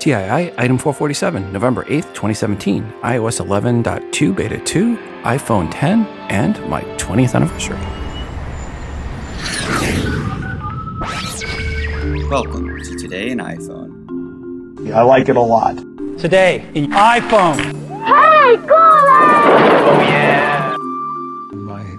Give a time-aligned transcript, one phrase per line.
[0.00, 7.34] TII Item 447, November 8th, 2017, iOS 11.2 Beta 2, iPhone 10, and my 20th
[7.34, 7.76] anniversary.
[12.30, 14.90] Welcome to Today in iPhone.
[14.90, 15.76] I like it a lot.
[16.18, 17.58] Today in iPhone.
[18.06, 20.19] Hey, my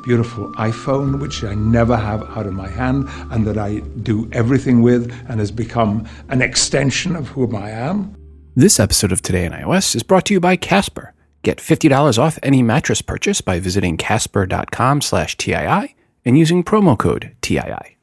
[0.03, 4.81] beautiful iPhone, which I never have out of my hand and that I do everything
[4.81, 8.15] with and has become an extension of whom I am.
[8.55, 11.13] This episode of Today in iOS is brought to you by Casper.
[11.43, 15.95] Get $50 off any mattress purchase by visiting casper.com slash TII
[16.25, 17.97] and using promo code TII.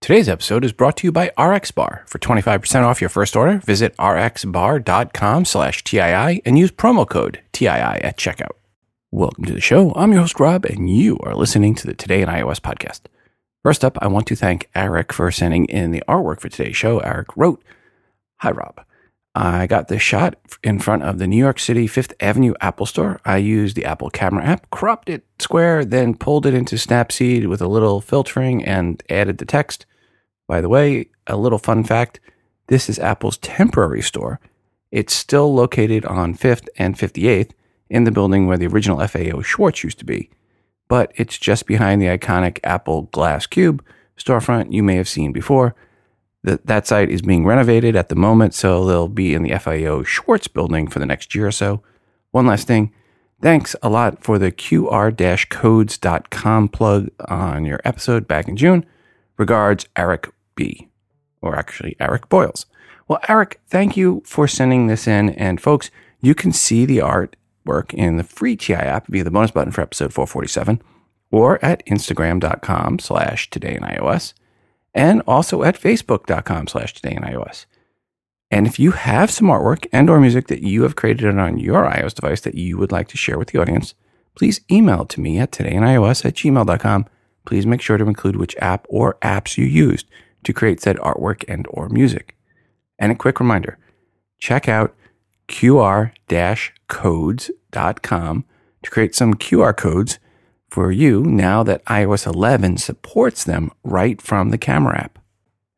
[0.00, 2.06] Today's episode is brought to you by RxBar.
[2.06, 7.68] For 25% off your first order, visit rxbar.com slash TII and use promo code TII
[7.68, 8.52] at checkout.
[9.14, 9.92] Welcome to the show.
[9.94, 13.02] I'm your host, Rob, and you are listening to the Today in iOS podcast.
[13.62, 16.98] First up, I want to thank Eric for sending in the artwork for today's show.
[16.98, 17.62] Eric wrote,
[18.38, 18.84] Hi, Rob.
[19.32, 23.20] I got this shot in front of the New York City Fifth Avenue Apple Store.
[23.24, 27.62] I used the Apple Camera app, cropped it square, then pulled it into Snapseed with
[27.62, 29.86] a little filtering and added the text.
[30.48, 32.18] By the way, a little fun fact
[32.66, 34.40] this is Apple's temporary store.
[34.90, 37.52] It's still located on 5th and 58th
[37.88, 40.30] in the building where the original FAO Schwarz used to be,
[40.88, 43.84] but it's just behind the iconic Apple Glass Cube
[44.16, 45.74] storefront you may have seen before.
[46.42, 50.02] That, that site is being renovated at the moment, so they'll be in the FAO
[50.02, 51.82] Schwarz building for the next year or so.
[52.32, 52.92] One last thing.
[53.40, 58.86] Thanks a lot for the QR codes.com plug on your episode back in June.
[59.36, 60.88] Regards, Eric B.
[61.42, 62.66] Or actually, Eric Boyles.
[63.06, 65.30] Well, Eric, thank you for sending this in.
[65.30, 67.02] And folks, you can see the
[67.64, 70.82] artwork in the free TI app via the bonus button for episode 447
[71.30, 74.34] or at instagram.com slash today in iOS
[74.94, 77.66] and also at facebook.com slash today in iOS.
[78.50, 81.84] And if you have some artwork and or music that you have created on your
[81.84, 83.94] iOS device that you would like to share with the audience,
[84.36, 87.06] please email it to me at todayinios at gmail.com
[87.44, 90.06] please make sure to include which app or apps you used
[90.44, 92.36] to create said artwork and or music.
[92.98, 93.78] And a quick reminder,
[94.38, 94.94] check out
[95.48, 98.44] qr-codes.com
[98.82, 100.18] to create some QR codes
[100.68, 105.18] for you now that iOS 11 supports them right from the camera app.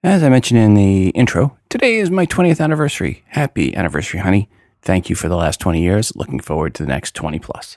[0.03, 3.25] As I mentioned in the intro, today is my 20th anniversary.
[3.29, 4.49] Happy anniversary, honey.
[4.83, 6.15] Thank you for the last 20 years.
[6.15, 7.77] Looking forward to the next 20 plus.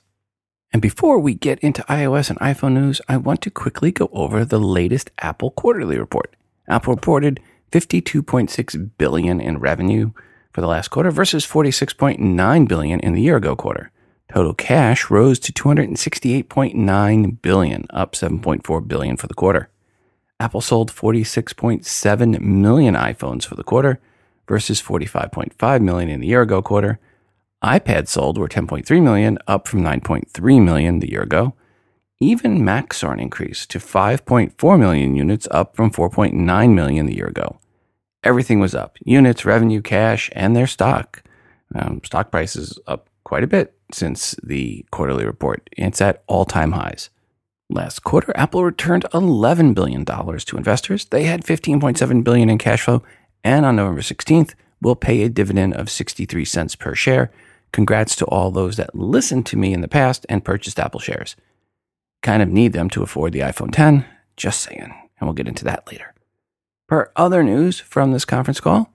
[0.72, 4.46] And before we get into iOS and iPhone news, I want to quickly go over
[4.46, 6.36] the latest Apple quarterly report.
[6.68, 7.40] Apple reported
[7.72, 10.12] 52.6 billion in revenue
[10.60, 13.92] for the last quarter versus 46.9 billion in the year ago quarter.
[14.28, 19.70] Total cash rose to 268.9 billion, up 7.4 billion for the quarter.
[20.38, 24.02] Apple sold 46.7 million iPhones for the quarter
[24.50, 27.00] versus 45.5 million in the year ago quarter
[27.64, 31.54] iPads sold were 10.3 million, up from 9.3 million the year ago.
[32.20, 37.28] Even Macs saw an increase to 5.4 million units, up from 4.9 million the year
[37.28, 37.60] ago.
[38.24, 41.24] Everything was up units, revenue, cash, and their stock.
[41.74, 45.70] Um, stock prices up quite a bit since the quarterly report.
[45.78, 47.10] It's at all time highs.
[47.70, 51.06] Last quarter, Apple returned $11 billion to investors.
[51.06, 53.04] They had 15.7 billion in cash flow,
[53.44, 57.32] and on November 16th, will pay a dividend of 63 cents per share,
[57.72, 61.36] Congrats to all those that listened to me in the past and purchased Apple shares.
[62.22, 64.06] Kind of need them to afford the iPhone 10,
[64.36, 66.14] just saying, and we'll get into that later.
[66.90, 68.92] For other news from this conference call,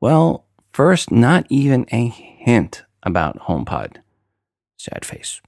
[0.00, 3.98] well, first, not even a hint about HomePod.
[4.78, 5.42] Sad face.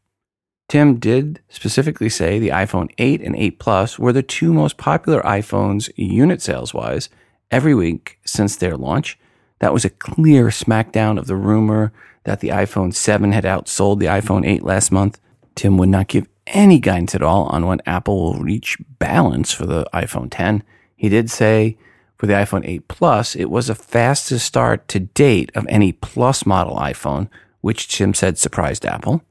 [0.68, 5.22] Tim did specifically say the iPhone 8 and 8 Plus were the two most popular
[5.22, 7.08] iPhones unit sales wise
[7.50, 9.18] every week since their launch.
[9.60, 14.06] That was a clear smackdown of the rumor that the iPhone 7 had outsold the
[14.06, 15.18] iPhone 8 last month.
[15.54, 19.64] Tim would not give any guidance at all on when Apple will reach balance for
[19.64, 20.62] the iPhone 10.
[20.94, 21.78] He did say
[22.16, 26.46] for the iPhone 8 Plus, it was the fastest start to date of any Plus
[26.46, 27.28] model iPhone,
[27.60, 29.22] which Tim said surprised Apple.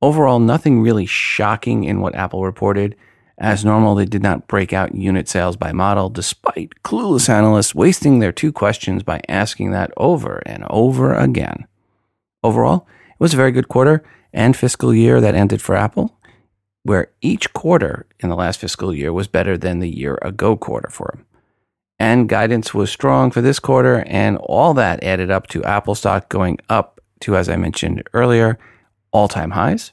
[0.00, 2.96] Overall, nothing really shocking in what Apple reported.
[3.38, 8.18] As normal, they did not break out unit sales by model, despite clueless analysts wasting
[8.18, 11.66] their two questions by asking that over and over again.
[12.42, 16.18] Overall, it was a very good quarter and fiscal year that ended for Apple,
[16.82, 20.90] where each quarter in the last fiscal year was better than the year ago quarter
[20.90, 21.26] for them.
[21.98, 26.28] And guidance was strong for this quarter, and all that added up to Apple stock
[26.28, 28.58] going up to, as I mentioned earlier,
[29.12, 29.92] all time highs.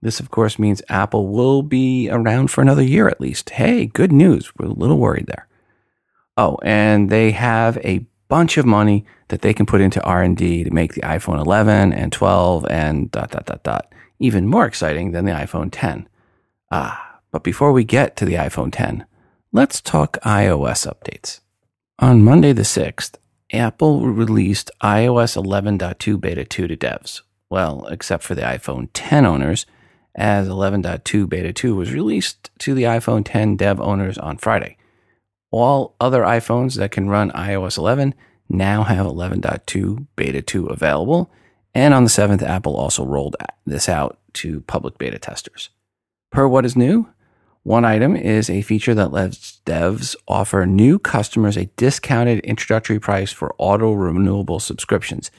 [0.00, 3.50] This, of course, means Apple will be around for another year at least.
[3.50, 4.52] Hey, good news.
[4.56, 5.46] We're a little worried there.
[6.36, 10.70] Oh, and they have a bunch of money that they can put into R&D to
[10.70, 15.24] make the iPhone 11 and 12 and dot dot dot dot even more exciting than
[15.24, 16.08] the iPhone 10.
[16.70, 19.04] Ah, but before we get to the iPhone 10,
[19.52, 21.40] let's talk iOS updates.
[21.98, 23.16] On Monday the 6th,
[23.52, 27.20] Apple released iOS 11.2 beta 2 to devs.
[27.50, 29.66] Well, except for the iPhone 10 owners,
[30.14, 34.78] as 11.2 beta 2 was released to the iPhone 10 dev owners on Friday.
[35.50, 38.14] All other iPhones that can run iOS 11
[38.48, 41.30] now have 11.2 beta 2 available.
[41.74, 43.36] And on the 7th, Apple also rolled
[43.66, 45.70] this out to public beta testers.
[46.30, 47.08] Per what is new,
[47.64, 53.30] one item is a feature that lets devs offer new customers a discounted introductory price
[53.30, 55.30] for auto renewable subscriptions.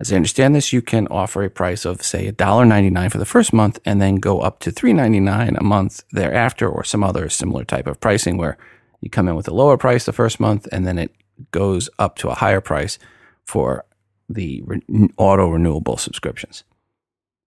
[0.00, 3.52] As I understand this, you can offer a price of, say, $1.99 for the first
[3.52, 7.86] month and then go up to $3.99 a month thereafter, or some other similar type
[7.86, 8.56] of pricing where
[9.00, 11.12] you come in with a lower price the first month and then it
[11.50, 12.98] goes up to a higher price
[13.44, 13.84] for
[14.28, 14.82] the re-
[15.16, 16.64] auto renewable subscriptions.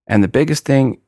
[0.07, 0.99] And the biggest thing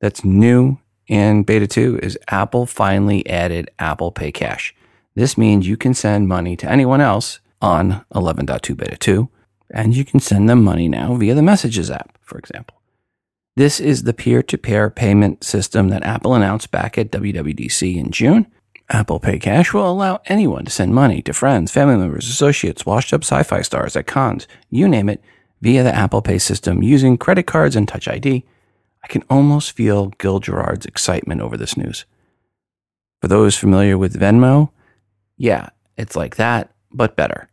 [0.00, 4.74] that's new in beta 2 is Apple finally added Apple Pay Cash.
[5.14, 9.28] This means you can send money to anyone else on 11.2 beta 2,
[9.70, 12.80] and you can send them money now via the Messages app, for example.
[13.56, 18.10] This is the peer to peer payment system that Apple announced back at WWDC in
[18.10, 18.46] June.
[18.90, 23.12] Apple Pay Cash will allow anyone to send money to friends, family members, associates, washed
[23.12, 25.22] up sci fi stars at cons, you name it,
[25.62, 28.44] via the Apple Pay system using credit cards and Touch ID
[29.04, 32.06] I can almost feel Gil Gerard's excitement over this news.
[33.20, 34.70] For those familiar with Venmo,
[35.36, 35.68] yeah,
[35.98, 37.50] it's like that, but better.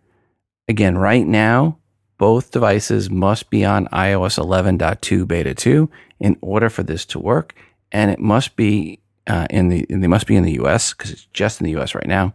[0.70, 1.78] Again, right now,
[2.18, 5.90] both devices must be on iOS 11.2 beta 2
[6.22, 7.54] in order for this to work,
[7.92, 10.94] and it must be uh, in the they must be in the U.S.
[10.94, 11.94] because it's just in the U.S.
[11.94, 12.34] right now.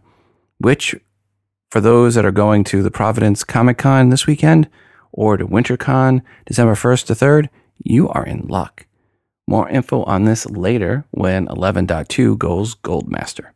[0.59, 0.95] Which,
[1.71, 4.69] for those that are going to the Providence Comic Con this weekend
[5.11, 7.49] or to WinterCon December 1st to 3rd,
[7.83, 8.86] you are in luck.
[9.47, 13.51] More info on this later when 11.2 goes Goldmaster.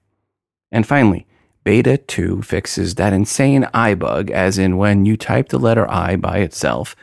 [0.71, 1.27] And finally,
[1.63, 6.15] Beta 2 fixes that insane I bug, as in when you type the letter I
[6.15, 6.95] by itself,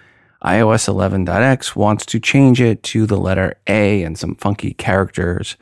[0.42, 5.56] iOS 11.x wants to change it to the letter A and some funky characters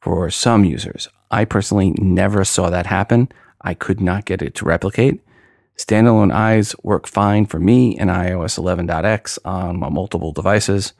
[0.00, 1.08] for some users.
[1.30, 3.28] I personally never saw that happen.
[3.60, 5.20] I could not get it to replicate.
[5.76, 10.92] Standalone eyes work fine for me in iOS 11.x on multiple devices.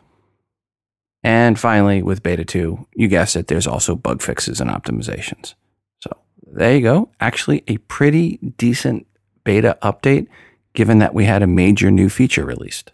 [1.23, 5.55] And finally, with beta 2, you guessed it, there's also bug fixes and optimizations.
[6.01, 6.17] So
[6.53, 7.11] there you go.
[7.21, 9.07] Actually, a pretty decent
[9.45, 10.29] beta update,
[10.75, 12.93] given that we had a major new feature released.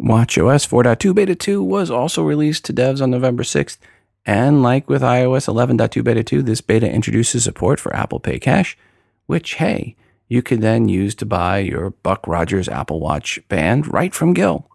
[0.00, 3.78] WatchOS 4.2 Beta 2 was also released to devs on November 6th.
[4.24, 8.76] And like with iOS 11.2 Beta 2, this beta introduces support for Apple Pay Cash,
[9.26, 9.96] which, hey,
[10.26, 14.69] you can then use to buy your Buck Rogers Apple Watch band right from Gil.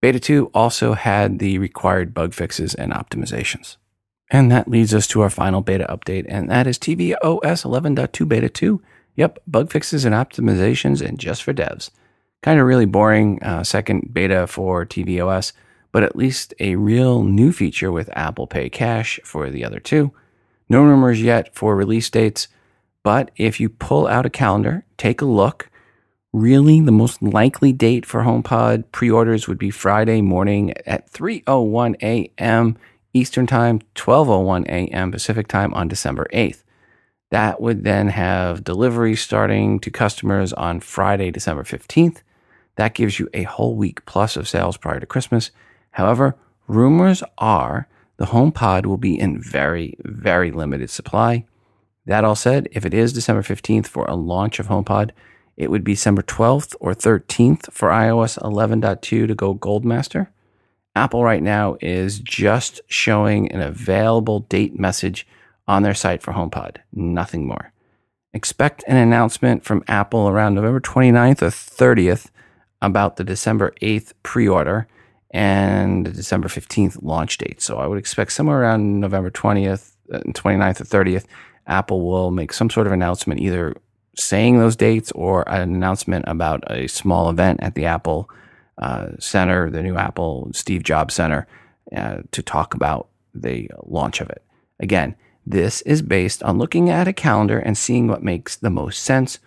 [0.00, 3.76] Beta 2 also had the required bug fixes and optimizations.
[4.30, 8.48] And that leads us to our final beta update, and that is tvOS 11.2 Beta
[8.48, 8.80] 2.
[9.16, 11.90] Yep, bug fixes and optimizations, and just for devs.
[12.42, 15.52] Kind of really boring uh, second beta for tvOS,
[15.92, 20.12] but at least a real new feature with Apple Pay Cash for the other two.
[20.68, 22.48] No rumors yet for release dates,
[23.02, 25.69] but if you pull out a calendar, take a look,
[26.32, 32.78] Really, the most likely date for HomePod pre-orders would be Friday morning at 3:01 a.m.
[33.12, 35.10] Eastern Time, 12:01 a.m.
[35.10, 36.62] Pacific Time on December 8th.
[37.32, 42.18] That would then have delivery starting to customers on Friday, December 15th.
[42.76, 45.50] That gives you a whole week plus of sales prior to Christmas.
[45.90, 46.36] However,
[46.68, 51.44] rumors are the HomePod will be in very, very limited supply.
[52.06, 55.10] That all said, if it is December 15th for a launch of HomePod,
[55.60, 60.28] it would be December 12th or 13th for iOS 11.2 to go Goldmaster.
[60.96, 65.26] Apple right now is just showing an available date message
[65.68, 67.74] on their site for HomePod, nothing more.
[68.32, 72.30] Expect an announcement from Apple around November 29th or 30th
[72.80, 74.88] about the December 8th pre order
[75.30, 77.60] and the December 15th launch date.
[77.60, 81.26] So I would expect somewhere around November 20th and 29th or 30th,
[81.66, 83.76] Apple will make some sort of announcement either
[84.20, 88.28] saying those dates or an announcement about a small event at the Apple
[88.78, 91.46] uh, Center, the new Apple Steve Jobs Center,
[91.94, 94.42] uh, to talk about the launch of it.
[94.78, 95.14] Again,
[95.46, 99.38] this is based on looking at a calendar and seeing what makes the most sense,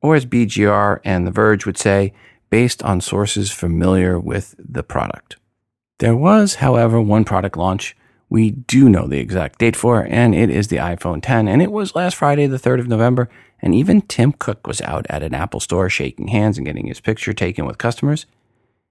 [0.00, 2.12] or as BGR and The Verge would say,
[2.50, 5.36] based on sources familiar with the product.
[5.98, 7.96] There was, however, one product launch
[8.32, 11.48] we do know the exact date for, and it is the iPhone 10.
[11.48, 13.28] And it was last Friday, the 3rd of November.
[13.62, 17.00] And even Tim Cook was out at an Apple store shaking hands and getting his
[17.00, 18.26] picture taken with customers.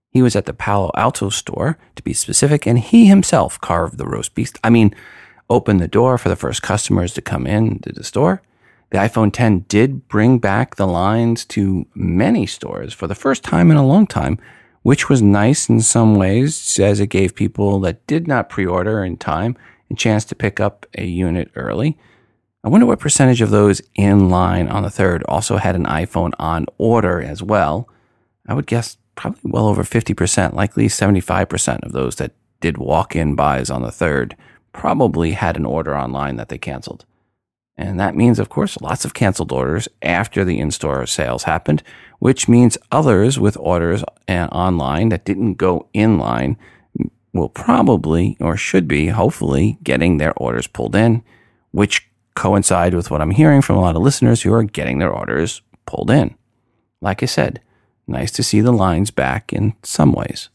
[0.09, 4.05] He was at the Palo Alto store, to be specific, and he himself carved the
[4.05, 4.59] roast beast.
[4.63, 4.95] I mean,
[5.49, 8.41] opened the door for the first customers to come in to the store.
[8.91, 13.71] The iPhone 10 did bring back the lines to many stores for the first time
[13.71, 14.37] in a long time,
[14.81, 19.15] which was nice in some ways as it gave people that did not pre-order in
[19.15, 19.55] time
[19.89, 21.97] a chance to pick up a unit early.
[22.63, 26.31] I wonder what percentage of those in line on the third also had an iPhone
[26.37, 27.89] on order as well.
[28.47, 33.35] I would guess probably well over 50%, likely 75% of those that did walk in
[33.35, 34.35] buys on the third
[34.73, 37.05] probably had an order online that they canceled.
[37.77, 41.81] And that means, of course, lots of canceled orders after the in store sales happened,
[42.19, 46.57] which means others with orders uh, online that didn't go in line
[47.33, 51.23] will probably or should be hopefully getting their orders pulled in,
[51.71, 55.11] which coincide with what I'm hearing from a lot of listeners who are getting their
[55.11, 56.35] orders pulled in.
[57.01, 57.61] Like I said,
[58.07, 60.49] nice to see the lines back in some ways.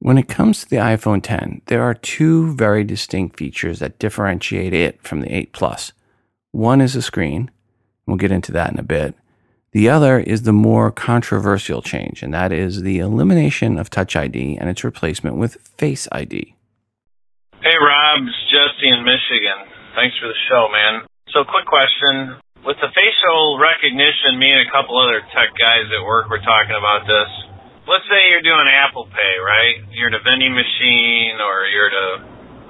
[0.00, 4.72] When it comes to the iPhone 10, there are two very distinct features that differentiate
[4.72, 5.92] it from the 8 Plus.
[6.52, 7.50] One is a screen.
[8.06, 9.14] We'll get into that in a bit.
[9.72, 14.56] The other is the more controversial change, and that is the elimination of Touch ID
[14.56, 16.54] and its replacement with Face ID.
[17.60, 19.66] Hey, Rob, it's Jesse in Michigan.
[19.94, 21.02] Thanks for the show, man.
[21.32, 22.40] So, quick question.
[22.64, 26.74] With the facial recognition, me and a couple other tech guys at work were talking
[26.74, 27.30] about this.
[27.88, 29.80] Let's say you're doing Apple Pay, right?
[29.96, 32.10] You're at a vending machine or you're at a,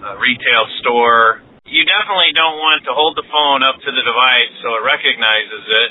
[0.07, 4.53] a retail store you definitely don't want to hold the phone up to the device
[4.65, 5.91] so it recognizes it,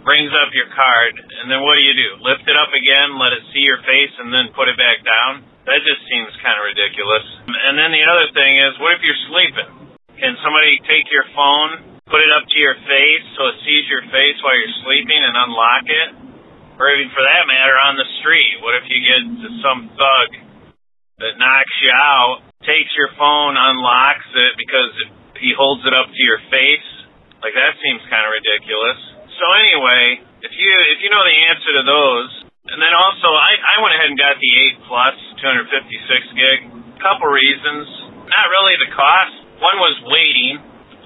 [0.00, 2.24] brings up your card, and then what do you do?
[2.24, 5.44] Lift it up again, let it see your face, and then put it back down?
[5.68, 7.24] That just seems kind of ridiculous.
[7.68, 10.00] And then the other thing is, what if you're sleeping?
[10.16, 14.04] Can somebody take your phone, put it up to your face so it sees your
[14.10, 16.10] face while you're sleeping and unlock it?
[16.76, 20.28] Or even for that matter, on the street, what if you get to some thug
[21.22, 24.92] that knocks you out takes your phone, unlocks it because
[25.40, 26.88] he holds it up to your face.
[27.40, 29.00] Like that seems kind of ridiculous.
[29.40, 32.30] So anyway, if you if you know the answer to those,
[32.68, 36.58] and then also I I went ahead and got the 8 Plus 256 gig.
[37.00, 37.88] Couple reasons.
[38.28, 39.34] Not really the cost.
[39.64, 40.60] One was waiting.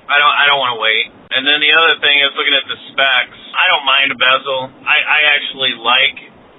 [0.04, 1.06] I don't I don't want to wait.
[1.34, 3.40] And then the other thing is looking at the specs.
[3.56, 4.70] I don't mind a bezel.
[4.84, 6.18] I I actually like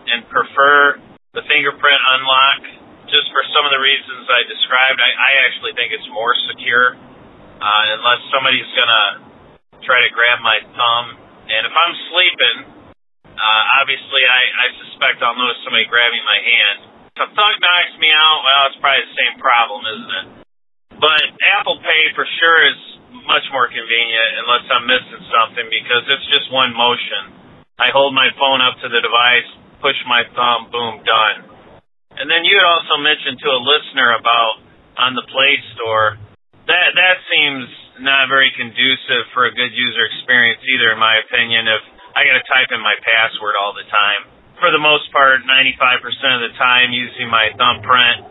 [0.10, 1.02] and prefer
[1.34, 5.94] the fingerprint unlock just for some of the reasons I described, I, I actually think
[5.94, 11.06] it's more secure uh, unless somebody's to try to grab my thumb.
[11.46, 12.58] And if I'm sleeping,
[13.30, 16.78] uh, obviously I, I suspect I'll notice somebody grabbing my hand.
[17.16, 20.28] If a thug knocks me out, well, it's probably the same problem, isn't it?
[21.00, 21.24] But
[21.60, 22.80] Apple Pay for sure is
[23.24, 27.31] much more convenient unless I'm missing something because it's just one motion.
[27.79, 31.38] I hold my phone up to the device, push my thumb, boom, done.
[32.15, 34.63] And then you had also mentioned to a listener about
[34.95, 36.15] on the Play Store.
[36.67, 37.67] That that seems
[38.00, 41.67] not very conducive for a good user experience either, in my opinion.
[41.67, 41.84] If
[42.15, 46.00] I got to type in my password all the time, for the most part, 95%
[46.39, 48.24] of the time, using my thumbprint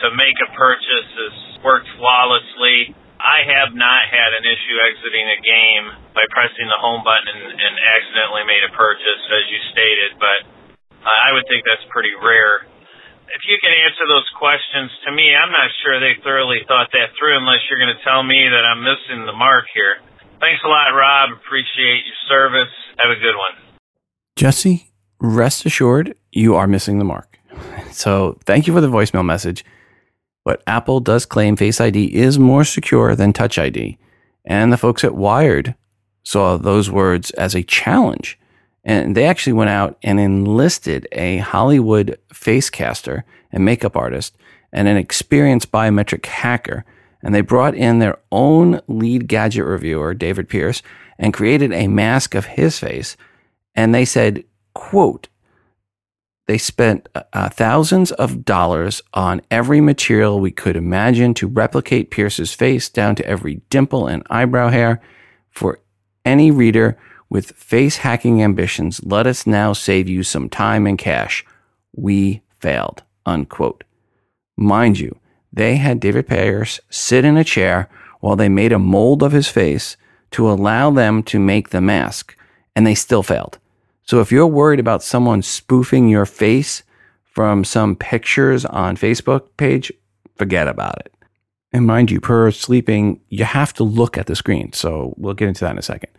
[0.00, 2.96] to make a purchase has worked flawlessly.
[3.26, 7.50] I have not had an issue exiting a game by pressing the home button and,
[7.50, 10.46] and accidentally made a purchase, as you stated, but
[11.02, 12.70] I would think that's pretty rare
[13.34, 17.12] if you can answer those questions to me, I'm not sure they thoroughly thought that
[17.18, 19.98] through unless you're going to tell me that I'm missing the mark here.
[20.38, 21.30] Thanks a lot, Rob.
[21.32, 22.72] Appreciate your service.
[23.02, 23.54] Have a good one.
[24.36, 27.38] Jesse, rest assured, you are missing the mark.
[27.92, 29.64] So thank you for the voicemail message.
[30.46, 33.98] But Apple does claim Face ID is more secure than Touch ID.
[34.46, 35.74] And the folks at Wired
[36.22, 38.38] saw those words as a challenge
[38.86, 44.36] and they actually went out and enlisted a Hollywood face caster and makeup artist
[44.72, 46.84] and an experienced biometric hacker.
[47.20, 50.82] And they brought in their own lead gadget reviewer, David Pierce,
[51.18, 53.16] and created a mask of his face.
[53.74, 55.26] And they said, quote,
[56.46, 62.52] they spent uh, thousands of dollars on every material we could imagine to replicate Pierce's
[62.52, 65.00] face down to every dimple and eyebrow hair
[65.50, 65.80] for
[66.24, 66.96] any reader
[67.28, 71.44] with face hacking ambitions, let us now save you some time and cash.
[71.92, 73.02] We failed.
[73.24, 73.82] Unquote.
[74.56, 75.18] Mind you,
[75.52, 77.88] they had David Pierce sit in a chair
[78.20, 79.96] while they made a mold of his face
[80.30, 82.36] to allow them to make the mask,
[82.76, 83.58] and they still failed.
[84.06, 86.84] So if you're worried about someone spoofing your face
[87.24, 89.92] from some pictures on Facebook page,
[90.36, 91.12] forget about it.
[91.72, 94.72] And mind you, per sleeping, you have to look at the screen.
[94.72, 96.10] So we'll get into that in a second.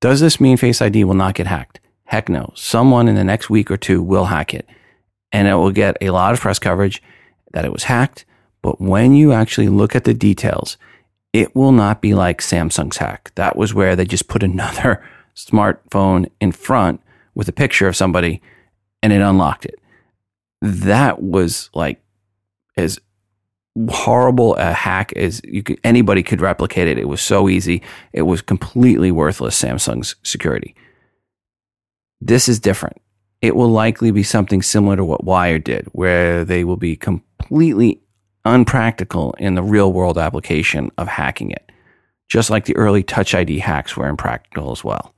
[0.00, 1.80] Does this mean Face ID will not get hacked?
[2.04, 2.52] Heck no.
[2.54, 4.66] Someone in the next week or two will hack it.
[5.32, 7.02] And it will get a lot of press coverage
[7.52, 8.24] that it was hacked.
[8.62, 10.76] But when you actually look at the details,
[11.32, 13.32] it will not be like Samsung's hack.
[13.34, 15.04] That was where they just put another
[15.34, 17.00] smartphone in front
[17.36, 18.42] with a picture of somebody
[19.02, 19.78] and it unlocked it.
[20.62, 22.02] That was like
[22.76, 22.98] as
[23.90, 26.98] horrible a hack as you could, anybody could replicate it.
[26.98, 27.82] It was so easy.
[28.12, 30.74] It was completely worthless Samsung's security.
[32.20, 33.00] This is different.
[33.42, 38.00] It will likely be something similar to what Wired did, where they will be completely
[38.46, 41.70] unpractical in the real world application of hacking it,
[42.28, 45.12] just like the early Touch ID hacks were impractical as well.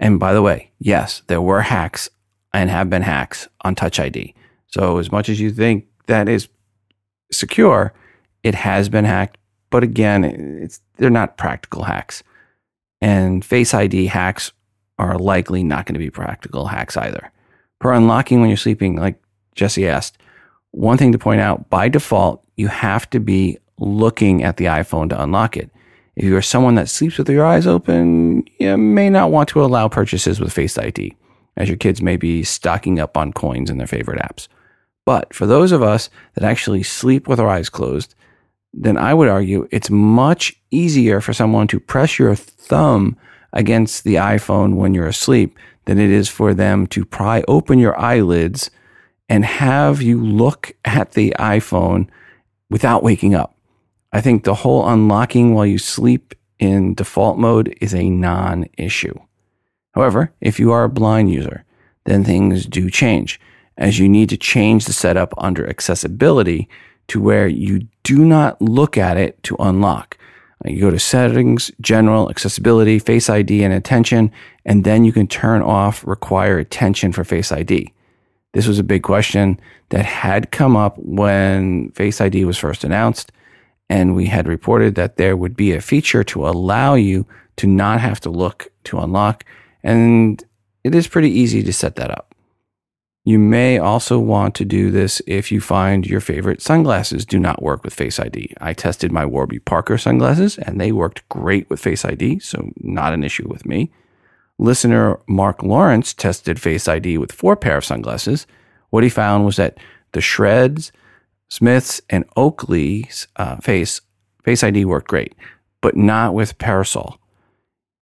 [0.00, 2.10] And by the way, yes, there were hacks
[2.52, 4.34] and have been hacks on Touch ID.
[4.68, 6.48] So as much as you think that is
[7.32, 7.92] secure,
[8.42, 9.38] it has been hacked.
[9.70, 12.22] But again, it's, they're not practical hacks.
[13.00, 14.52] And Face ID hacks
[14.98, 17.32] are likely not going to be practical hacks either.
[17.80, 19.20] For unlocking when you're sleeping, like
[19.54, 20.18] Jesse asked,
[20.70, 25.08] one thing to point out by default, you have to be looking at the iPhone
[25.10, 25.70] to unlock it.
[26.16, 29.64] If you are someone that sleeps with your eyes open, you may not want to
[29.64, 31.16] allow purchases with Face ID,
[31.56, 34.46] as your kids may be stocking up on coins in their favorite apps.
[35.04, 38.14] But for those of us that actually sleep with our eyes closed,
[38.72, 43.16] then I would argue it's much easier for someone to press your thumb
[43.52, 47.98] against the iPhone when you're asleep than it is for them to pry open your
[47.98, 48.70] eyelids
[49.28, 52.08] and have you look at the iPhone
[52.70, 53.53] without waking up.
[54.14, 59.18] I think the whole unlocking while you sleep in default mode is a non issue.
[59.92, 61.64] However, if you are a blind user,
[62.04, 63.40] then things do change
[63.76, 66.68] as you need to change the setup under accessibility
[67.08, 70.16] to where you do not look at it to unlock.
[70.64, 74.30] Uh, you go to settings, general, accessibility, face ID, and attention,
[74.64, 77.92] and then you can turn off require attention for face ID.
[78.52, 83.32] This was a big question that had come up when Face ID was first announced.
[83.88, 88.00] And we had reported that there would be a feature to allow you to not
[88.00, 89.44] have to look to unlock.
[89.82, 90.42] And
[90.82, 92.34] it is pretty easy to set that up.
[93.26, 97.62] You may also want to do this if you find your favorite sunglasses do not
[97.62, 98.52] work with Face ID.
[98.60, 103.14] I tested my Warby Parker sunglasses and they worked great with Face ID, so not
[103.14, 103.90] an issue with me.
[104.58, 108.46] Listener Mark Lawrence tested Face ID with four pair of sunglasses.
[108.90, 109.78] What he found was that
[110.12, 110.92] the Shreds,
[111.54, 114.00] Smiths, and Oakley's uh, face
[114.42, 115.34] Face ID worked great,
[115.80, 117.16] but not with Persol.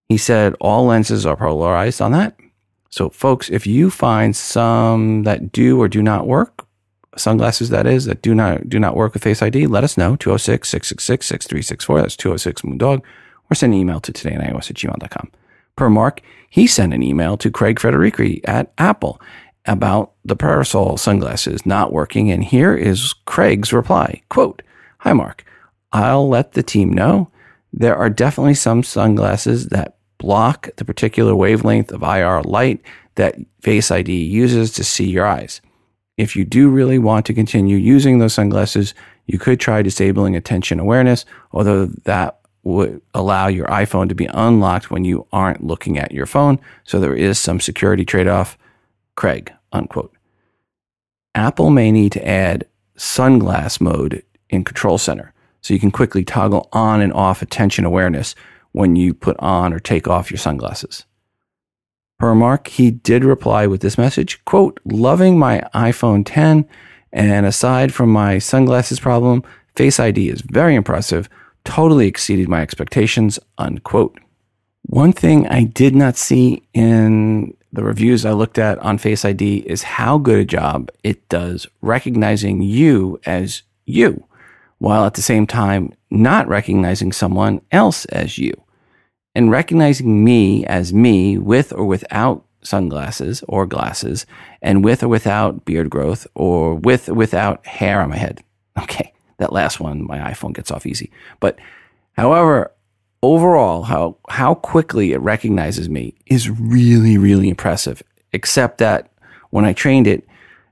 [0.09, 2.35] He said all lenses are polarized on that.
[2.89, 6.67] So, folks, if you find some that do or do not work,
[7.17, 10.17] sunglasses that is, that do not do not work with Face ID, let us know.
[10.17, 12.01] 206 666 6364.
[12.01, 13.03] That's 206 Moondog.
[13.51, 15.31] Or send an email to todayinios at gmail.com.
[15.77, 19.21] Per Mark, he sent an email to Craig Federighi at Apple
[19.67, 22.31] about the Persol sunglasses not working.
[22.31, 24.23] And here is Craig's reply.
[24.29, 24.63] Quote,
[24.99, 25.45] Hi, Mark.
[25.93, 27.31] I'll let the team know.
[27.73, 32.81] There are definitely some sunglasses that block the particular wavelength of IR light
[33.17, 35.61] that Face ID uses to see your eyes.
[36.17, 38.95] If you do really want to continue using those sunglasses,
[39.27, 44.91] you could try disabling attention awareness, although that would allow your iPhone to be unlocked
[44.91, 46.61] when you aren't looking at your phone.
[46.85, 48.57] So there is some security trade off.
[49.17, 50.15] Craig, unquote.
[51.35, 56.69] Apple may need to add sunglass mode in Control Center so you can quickly toggle
[56.73, 58.35] on and off attention awareness
[58.73, 61.05] when you put on or take off your sunglasses.
[62.19, 66.67] Per Mark, he did reply with this message, quote, loving my iPhone 10
[67.13, 69.43] and aside from my sunglasses problem,
[69.75, 71.29] Face ID is very impressive
[71.65, 74.19] totally exceeded my expectations, unquote.
[74.87, 79.59] One thing I did not see in the reviews I looked at on Face ID
[79.59, 84.27] is how good a job it does recognizing you as you,
[84.79, 88.53] while at the same time not recognizing someone else as you.
[89.35, 94.27] And recognizing me as me with or without sunglasses or glasses,
[94.61, 98.43] and with or without beard growth, or with or without hair on my head.
[98.81, 99.13] Okay.
[99.37, 101.11] That last one, my iPhone gets off easy.
[101.41, 101.59] But
[102.13, 102.71] however,
[103.23, 108.03] overall, how, how quickly it recognizes me is really, really impressive.
[108.33, 109.11] Except that
[109.51, 110.27] when I trained it,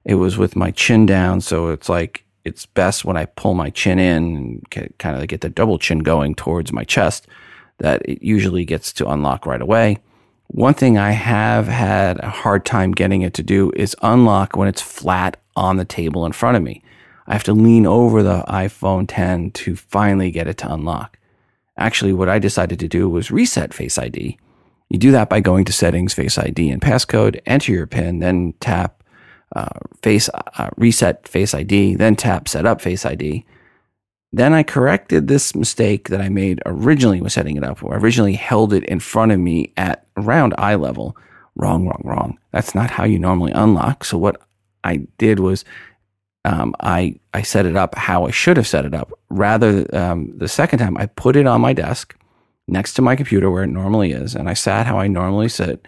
[0.04, 1.40] it was with my chin down.
[1.40, 4.36] So it's like, it's best when I pull my chin in
[4.70, 7.26] and kind of get the double chin going towards my chest
[7.78, 9.98] that it usually gets to unlock right away.
[10.48, 14.68] One thing I have had a hard time getting it to do is unlock when
[14.68, 16.82] it's flat on the table in front of me.
[17.26, 21.18] I have to lean over the iPhone 10 to finally get it to unlock.
[21.80, 24.38] Actually, what I decided to do was reset Face ID.
[24.90, 28.54] You do that by going to settings, Face ID, and passcode, enter your PIN, then
[28.60, 29.02] tap
[29.56, 33.46] uh, Face uh, reset Face ID, then tap Set up Face ID.
[34.32, 37.82] Then I corrected this mistake that I made originally when setting it up.
[37.82, 41.16] Where I originally held it in front of me at around eye level.
[41.56, 42.38] Wrong, wrong, wrong.
[42.52, 44.04] That's not how you normally unlock.
[44.04, 44.40] So what
[44.84, 45.64] I did was
[46.44, 49.12] um, I I set it up how I should have set it up.
[49.28, 52.16] Rather, um, the second time I put it on my desk
[52.66, 55.86] next to my computer where it normally is, and I sat how I normally sit,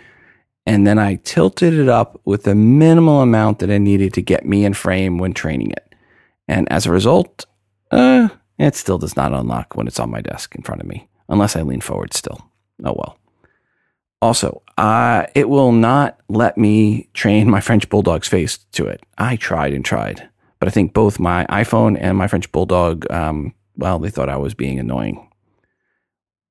[0.66, 4.44] and then I tilted it up with the minimal amount that I needed to get
[4.44, 5.94] me in frame when training it.
[6.48, 7.46] And as a result,
[7.90, 11.08] uh, it still does not unlock when it's on my desk in front of me,
[11.28, 12.40] unless I lean forward still.
[12.84, 13.18] Oh well.
[14.20, 19.02] Also, uh, it will not let me train my French Bulldog's face to it.
[19.18, 20.28] I tried and tried,
[20.62, 24.36] but I think both my iPhone and my French Bulldog, um, well, they thought I
[24.36, 25.28] was being annoying.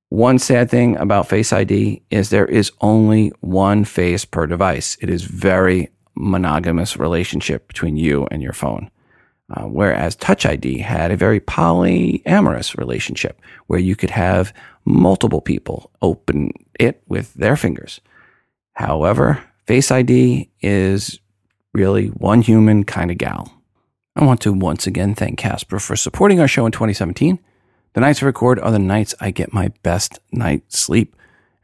[0.09, 4.97] One sad thing about Face ID is there is only one face per device.
[4.99, 8.91] It is very monogamous relationship between you and your phone.
[9.49, 15.89] Uh, whereas Touch ID had a very polyamorous relationship where you could have multiple people
[16.01, 18.01] open it with their fingers.
[18.73, 21.17] However, Face ID is
[21.73, 23.60] really one human kind of gal.
[24.13, 27.39] I want to once again thank Casper for supporting our show in 2017.
[27.93, 31.15] The nights I record are the nights I get my best night's sleep,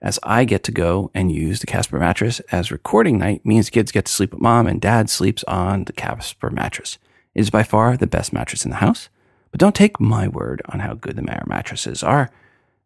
[0.02, 3.92] as I get to go and use the Casper mattress, as recording night means kids
[3.92, 6.98] get to sleep with mom and dad sleeps on the Casper mattress.
[7.36, 9.10] It is by far the best mattress in the house,
[9.52, 12.32] but don't take my word on how good the mattresses are.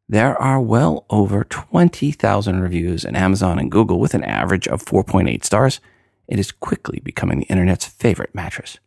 [0.09, 5.45] There are well over 20,000 reviews in Amazon and Google with an average of 4.8
[5.45, 5.79] stars.
[6.27, 8.79] It is quickly becoming the internet's favorite mattress.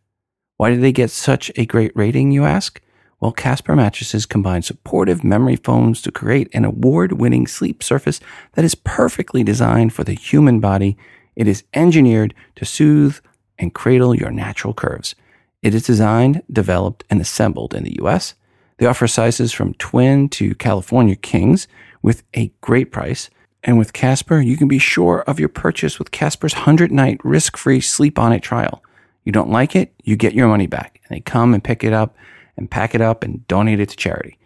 [0.57, 2.81] Why do they get such a great rating, you ask?
[3.19, 8.19] Well, Casper mattresses combine supportive memory foams to create an award winning sleep surface
[8.53, 10.97] that is perfectly designed for the human body.
[11.35, 13.17] It is engineered to soothe
[13.57, 15.15] and cradle your natural curves.
[15.61, 18.35] It is designed, developed, and assembled in the US.
[18.77, 21.67] They offer sizes from twin to California kings
[22.01, 23.29] with a great price.
[23.63, 27.57] And with Casper, you can be sure of your purchase with Casper's 100 night risk
[27.57, 28.83] free sleep on it trial.
[29.25, 31.01] You don't like it, you get your money back.
[31.07, 32.15] And they come and pick it up
[32.55, 34.37] and pack it up and donate it to charity.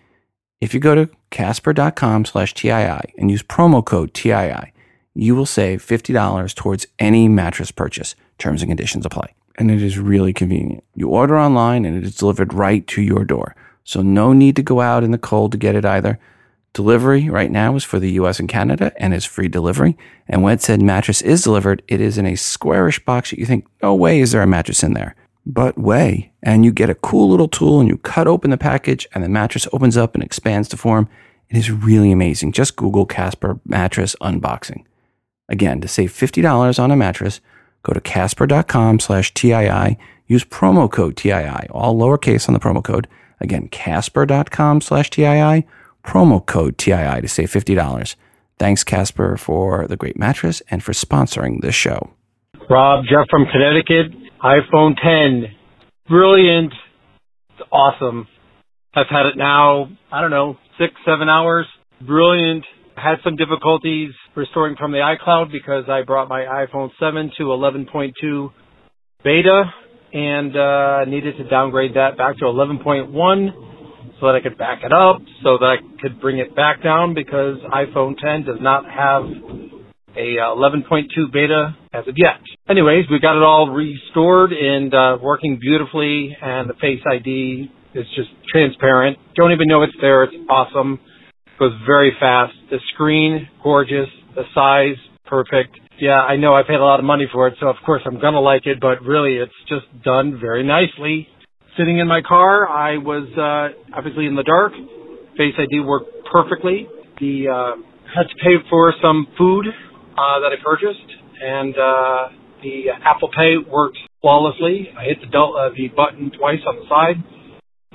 [0.59, 4.73] If you go to casper.com slash TII and use promo code TII,
[5.13, 8.15] you will save $50 towards any mattress purchase.
[8.39, 10.83] Terms and conditions apply and it is really convenient.
[10.95, 13.55] You order online and it is delivered right to your door.
[13.83, 16.17] So no need to go out in the cold to get it either.
[16.73, 19.97] Delivery right now is for the US and Canada and is free delivery.
[20.27, 23.65] And when said mattress is delivered, it is in a squarish box that you think,
[23.81, 25.15] no way is there a mattress in there.
[25.45, 29.07] But way, and you get a cool little tool and you cut open the package
[29.13, 31.09] and the mattress opens up and expands to form.
[31.49, 32.51] It is really amazing.
[32.51, 34.85] Just Google Casper mattress unboxing.
[35.47, 37.41] Again, to save $50 on a mattress,
[37.83, 39.97] Go to casper.com slash TII.
[40.27, 43.07] Use promo code TII, all lowercase on the promo code.
[43.39, 45.65] Again, casper.com slash TII,
[46.09, 48.15] promo code TII to save $50.
[48.57, 52.11] Thanks, Casper, for the great mattress and for sponsoring this show.
[52.69, 54.11] Rob, Jeff from Connecticut,
[54.43, 55.55] iPhone 10.
[56.07, 56.73] Brilliant.
[57.51, 58.27] It's awesome.
[58.95, 61.67] I've had it now, I don't know, six, seven hours.
[62.01, 62.65] Brilliant
[62.99, 68.51] had some difficulties restoring from the iCloud because I brought my iPhone 7 to 11.2
[69.23, 69.63] beta
[70.11, 73.68] and uh, needed to downgrade that back to 11.1
[74.19, 77.13] so that I could back it up, so that I could bring it back down
[77.13, 79.23] because iPhone 10 does not have
[80.15, 82.41] a 11.2 uh, beta as of yet.
[82.69, 88.05] Anyways, we got it all restored and uh, working beautifully, and the Face ID is
[88.15, 89.17] just transparent.
[89.35, 90.23] Don't even know it's there.
[90.23, 90.99] It's awesome
[91.59, 92.53] goes very fast.
[92.71, 94.07] The screen, gorgeous.
[94.35, 95.77] The size, perfect.
[95.99, 98.21] Yeah, I know I paid a lot of money for it, so of course I'm
[98.21, 101.27] gonna like it, but really it's just done very nicely.
[101.79, 104.73] Sitting in my car, I was uh, obviously in the dark.
[105.39, 106.87] Face ID worked perfectly.
[107.21, 111.07] The uh, had to pay for some food uh, that I purchased,
[111.39, 114.91] and uh, the Apple Pay worked flawlessly.
[114.91, 117.23] I hit the, del- uh, the button twice on the side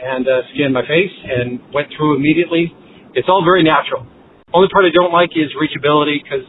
[0.01, 2.73] and uh, scanned my face and went through immediately
[3.15, 4.07] it's all very natural.
[4.53, 6.47] Only part I don't like is reachability because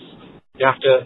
[0.58, 1.06] you have to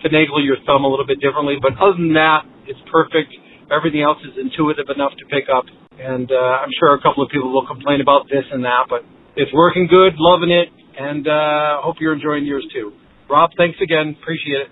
[0.00, 1.56] finagle your thumb a little bit differently.
[1.60, 3.32] But other than that, it's perfect.
[3.70, 5.64] Everything else is intuitive enough to pick up.
[5.98, 9.02] And uh, I'm sure a couple of people will complain about this and that, but
[9.34, 12.92] it's working good, loving it, and uh, hope you're enjoying yours too.
[13.28, 14.16] Rob, thanks again.
[14.20, 14.68] Appreciate it.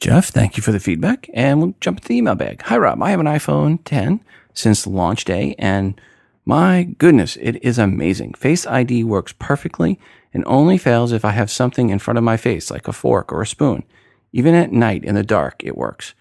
[0.00, 1.30] Jeff, thank you for the feedback.
[1.32, 2.62] And we'll jump into the email bag.
[2.62, 3.02] Hi, Rob.
[3.02, 4.20] I have an iPhone 10
[4.52, 5.98] since launch day, and
[6.44, 8.34] my goodness, it is amazing.
[8.34, 9.98] Face ID works perfectly
[10.34, 13.32] and only fails if I have something in front of my face, like a fork
[13.32, 13.84] or a spoon.
[14.32, 16.14] Even at night in the dark, it works.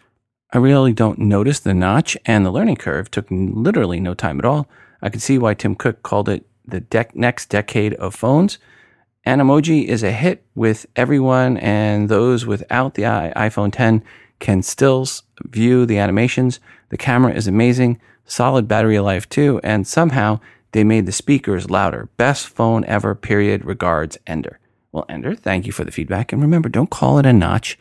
[0.56, 4.46] I really don't notice the notch, and the learning curve took literally no time at
[4.46, 4.68] all.
[5.02, 8.60] I can see why Tim Cook called it the de- next decade of phones.
[9.26, 14.04] Animoji is a hit with everyone, and those without the iPhone 10
[14.38, 15.08] can still
[15.42, 16.60] view the animations.
[16.90, 20.40] The camera is amazing, solid battery life too, and somehow
[20.74, 22.10] they made the speakers louder.
[22.18, 23.66] Best phone ever, period.
[23.66, 24.60] Regards, Ender.
[24.92, 26.32] Well, Ender, thank you for the feedback.
[26.32, 27.80] And remember, don't call it a notch.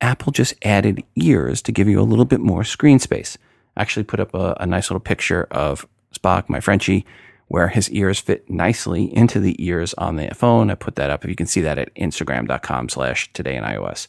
[0.00, 3.36] Apple just added ears to give you a little bit more screen space.
[3.76, 7.06] I actually put up a, a nice little picture of Spock, my Frenchie,
[7.48, 10.70] where his ears fit nicely into the ears on the phone.
[10.70, 11.24] I put that up.
[11.24, 14.06] If you can see that at instagram.com slash today in iOS.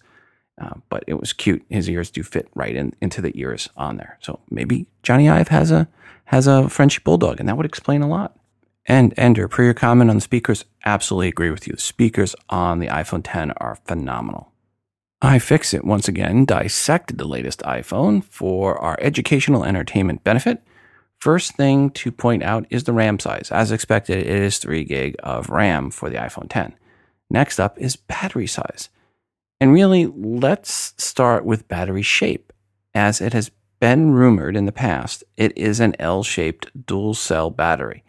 [0.62, 1.63] Uh, but it was cute.
[1.69, 4.17] His ears do fit right in, into the ears on there.
[4.21, 5.88] So maybe Jony Ive has a
[6.25, 8.38] has a French bulldog, and that would explain a lot.
[8.86, 11.73] And Ender, per your comment on the speakers, absolutely agree with you.
[11.73, 14.51] The speakers on the iPhone 10 are phenomenal.
[15.21, 20.63] iFixit once again dissected the latest iPhone for our educational entertainment benefit
[21.21, 23.51] First thing to point out is the RAM size.
[23.51, 26.73] As expected, it is 3 gig of RAM for the iPhone 10.
[27.29, 28.89] Next up is battery size.
[29.60, 32.51] And really, let's start with battery shape.
[32.95, 37.51] As it has been rumored in the past, it is an L shaped dual cell
[37.51, 38.03] battery.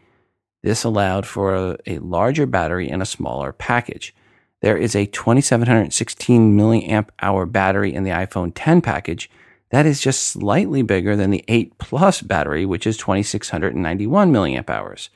[0.62, 4.14] This allowed for a, a, larger battery in a smaller package.
[4.62, 9.28] There is a 2716 milliamp hour battery in the iPhone 10 package
[9.70, 15.10] that is just slightly bigger than the 8 Plus battery, which is 2691 milliamp hours.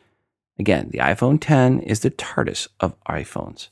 [0.58, 3.68] Again, the iPhone 10 is the TARDIS of iPhones.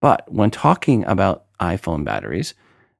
[0.00, 2.54] But when talking about iPhone batteries,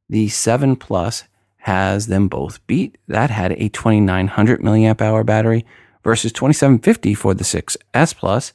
[0.09, 1.25] the 7 Plus
[1.59, 2.99] has them both beat.
[3.07, 5.65] That had a 2900 milliamp hour battery
[6.03, 8.53] versus 2750 for the 6S Plus,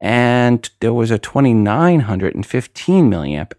[0.00, 3.52] and there was a 2915 milliamp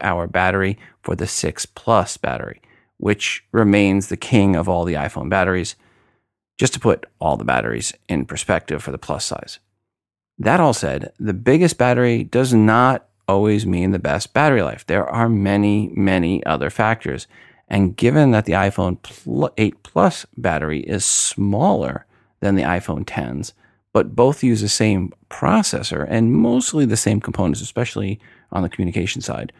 [0.00, 2.60] hour battery for the 6 Plus battery
[3.02, 5.74] which remains the king of all the iPhone batteries,
[6.56, 9.58] just to put all the batteries in perspective for the plus size.
[10.38, 14.86] That all said, the biggest battery does not always mean the best battery life.
[14.86, 17.26] There are many, many other factors.
[17.66, 18.98] And given that the iPhone
[19.56, 22.06] 8 Plus battery is smaller
[22.38, 23.52] than the iPhone 10s,
[23.92, 29.20] but both use the same processor and mostly the same components, especially on the communication
[29.20, 29.52] side,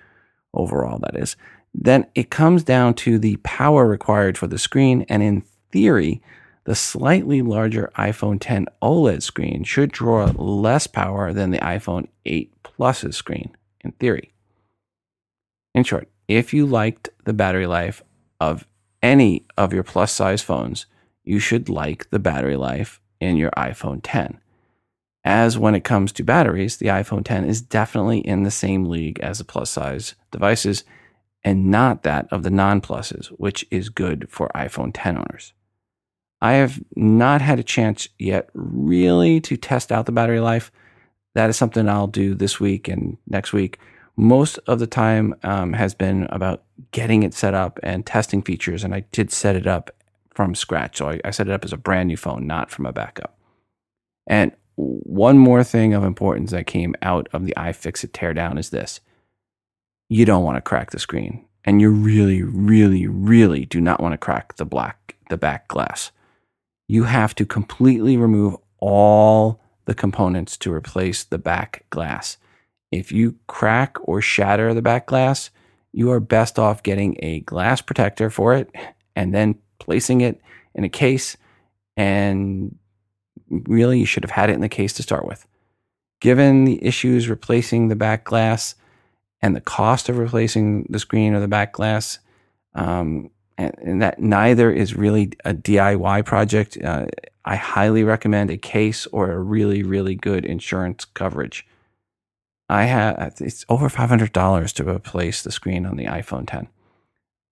[0.54, 1.36] overall, that is,
[1.74, 5.04] then it comes down to the power required for the screen.
[5.08, 6.22] And in theory,
[6.64, 12.62] the slightly larger iPhone 10 OLED screen should draw less power than the iPhone 8
[12.62, 14.32] Plus's screen, in theory.
[15.74, 18.02] In short, if you liked the battery life
[18.40, 18.66] of
[19.02, 20.86] any of your plus size phones,
[21.24, 24.38] you should like the battery life in your iPhone 10.
[25.24, 29.20] As when it comes to batteries, the iPhone 10 is definitely in the same league
[29.20, 30.84] as the plus size devices
[31.44, 35.52] and not that of the non pluses, which is good for iPhone 10 owners.
[36.40, 40.72] I have not had a chance yet really to test out the battery life.
[41.34, 43.78] That is something I'll do this week and next week.
[44.16, 48.84] Most of the time um, has been about getting it set up and testing features,
[48.84, 49.90] and I did set it up
[50.34, 50.98] from scratch.
[50.98, 53.36] So I, I set it up as a brand new phone, not from a backup.
[54.26, 59.00] And one more thing of importance that came out of the iFixit teardown is this
[60.08, 61.44] you don't want to crack the screen.
[61.64, 66.10] And you really, really, really do not want to crack the black, the back glass.
[66.88, 72.36] You have to completely remove all the components to replace the back glass.
[72.90, 75.50] If you crack or shatter the back glass,
[75.92, 78.70] you are best off getting a glass protector for it
[79.14, 80.40] and then placing it
[80.74, 81.36] in a case.
[81.96, 82.76] And
[83.50, 85.46] really, you should have had it in the case to start with.
[86.20, 88.74] Given the issues replacing the back glass,
[89.42, 92.20] and the cost of replacing the screen or the back glass,
[92.74, 96.78] um, and, and, that neither is really a DIY project.
[96.82, 97.06] Uh,
[97.44, 101.66] I highly recommend a case or a really, really good insurance coverage.
[102.68, 106.68] I have it's over five hundred dollars to replace the screen on the iPhone 10.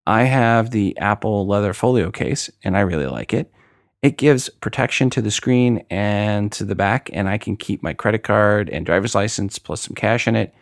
[0.06, 3.52] I have the Apple leather folio case, and I really like it.
[4.02, 7.92] It gives protection to the screen and to the back, and I can keep my
[7.92, 10.54] credit card and driver's license plus some cash in it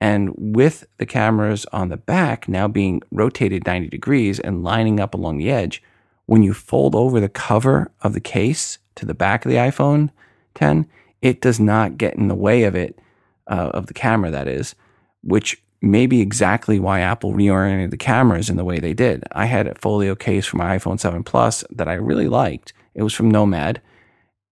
[0.00, 5.14] and with the cameras on the back now being rotated 90 degrees and lining up
[5.14, 5.82] along the edge,
[6.26, 10.10] when you fold over the cover of the case to the back of the iPhone
[10.54, 10.88] 10,
[11.20, 12.98] it does not get in the way of it,
[13.46, 14.74] uh, of the camera, that is,
[15.22, 19.24] which maybe exactly why Apple reoriented the cameras in the way they did.
[19.32, 22.72] I had a folio case for my iPhone 7 Plus that I really liked.
[22.94, 23.80] It was from Nomad,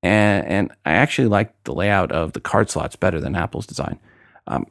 [0.02, 3.98] and, and I actually liked the layout of the card slots better than Apple's design.
[4.46, 4.66] Um,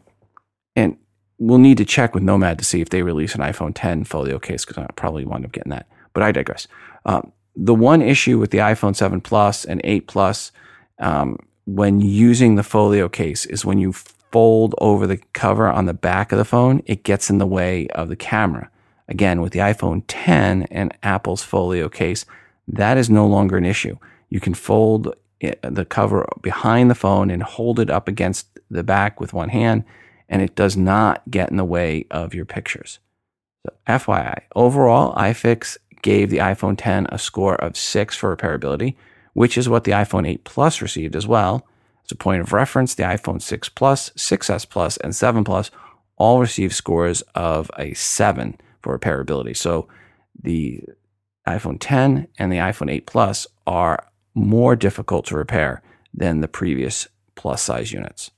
[0.75, 0.97] and
[1.37, 4.39] we'll need to check with Nomad to see if they release an iPhone 10 folio
[4.39, 5.87] case because I probably wind up getting that.
[6.13, 6.67] But I digress.
[7.05, 10.51] Um, the one issue with the iPhone 7 Plus and 8 Plus
[10.99, 13.93] um, when using the folio case is when you
[14.31, 17.87] fold over the cover on the back of the phone, it gets in the way
[17.89, 18.69] of the camera.
[19.07, 22.25] Again, with the iPhone 10 and Apple's folio case,
[22.67, 23.97] that is no longer an issue.
[24.29, 28.83] You can fold eh, the cover behind the phone and hold it up against the
[28.83, 29.85] back with one hand,
[30.27, 32.99] and it does not get in the way of your pictures.
[33.65, 38.95] So, FYI, overall, iFixit gave the iPhone 10 a score of 6 for repairability,
[39.33, 41.65] which is what the iPhone 8 Plus received as well.
[42.07, 45.71] As a point of reference, the iPhone 6 Plus, 6S Plus, and 7 Plus
[46.15, 49.57] all received scores of a 7 for repairability.
[49.57, 49.89] So
[50.41, 50.83] the
[51.45, 55.81] iPhone 10 and the iPhone 8 Plus are more difficult to repair
[56.13, 58.31] than the previous plus size units.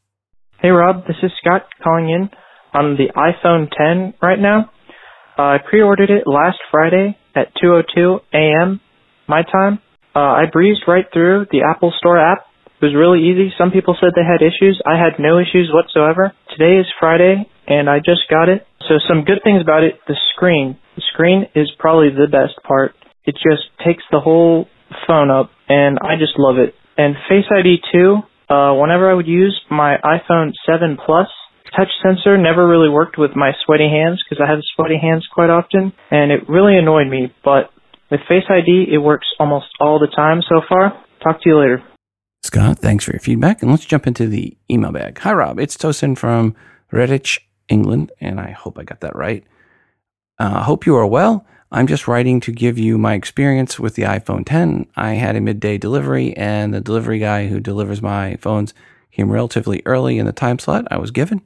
[0.59, 2.29] Hey Rob, this is Scott calling in
[2.73, 4.71] on the iPhone 10 right now.
[5.37, 8.81] Uh, I pre-ordered it last Friday at 2:02 a.m.
[9.27, 9.79] my time.
[10.15, 12.48] Uh, I breezed right through the Apple Store app.
[12.79, 13.51] It was really easy.
[13.59, 14.79] Some people said they had issues.
[14.87, 16.31] I had no issues whatsoever.
[16.55, 18.63] Today is Friday, and I just got it.
[18.87, 19.99] So some good things about it.
[20.07, 20.79] The screen.
[20.95, 22.95] The screen is probably the best part.
[23.25, 24.67] It just takes the whole
[25.05, 26.73] phone up, and I just love it.
[26.97, 28.23] And Face ID too.
[28.47, 31.27] Uh, whenever I would use my iPhone 7 Plus,
[31.75, 35.49] touch sensor never really worked with my sweaty hands because I have sweaty hands quite
[35.49, 37.33] often, and it really annoyed me.
[37.43, 37.71] But
[38.09, 40.95] with Face ID, it works almost all the time so far.
[41.21, 41.83] Talk to you later.
[42.41, 43.61] Scott, thanks for your feedback.
[43.61, 45.19] And let's jump into the email bag.
[45.19, 45.59] Hi, Rob.
[45.59, 46.55] It's Tosin from
[46.91, 49.43] Redditch, England, and I hope I got that right.
[50.39, 51.45] I uh, hope you are well.
[51.71, 54.87] I'm just writing to give you my experience with the iPhone 10.
[54.95, 58.73] I had a midday delivery, and the delivery guy who delivers my phones
[59.11, 61.45] came relatively early in the time slot I was given.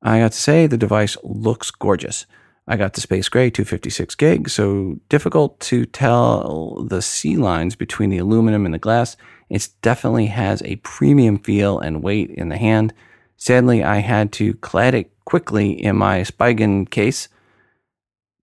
[0.00, 2.24] I got to say the device looks gorgeous.
[2.66, 8.10] I got the Space Gray 256 gig, so difficult to tell the C lines between
[8.10, 9.16] the aluminum and the glass.
[9.50, 12.94] It definitely has a premium feel and weight in the hand.
[13.36, 17.28] Sadly, I had to clad it quickly in my Spigen case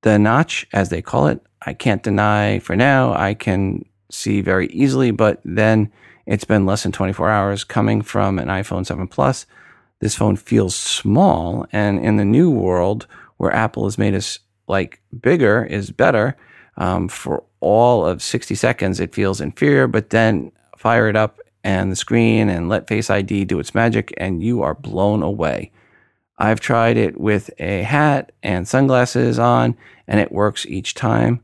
[0.08, 4.68] the notch, as they call it, I can't deny for now, I can see very
[4.68, 5.92] easily, but then
[6.26, 9.46] it's been less than 24 hours coming from an iPhone 7 Plus.
[10.00, 15.02] This phone feels small, and in the new world where Apple has made us like
[15.20, 16.38] bigger is better,
[16.78, 21.92] um, for all of 60 seconds, it feels inferior, but then fire it up and
[21.92, 25.72] the screen and let Face ID do its magic, and you are blown away.
[26.38, 29.76] I've tried it with a hat and sunglasses on,
[30.08, 31.42] and it works each time.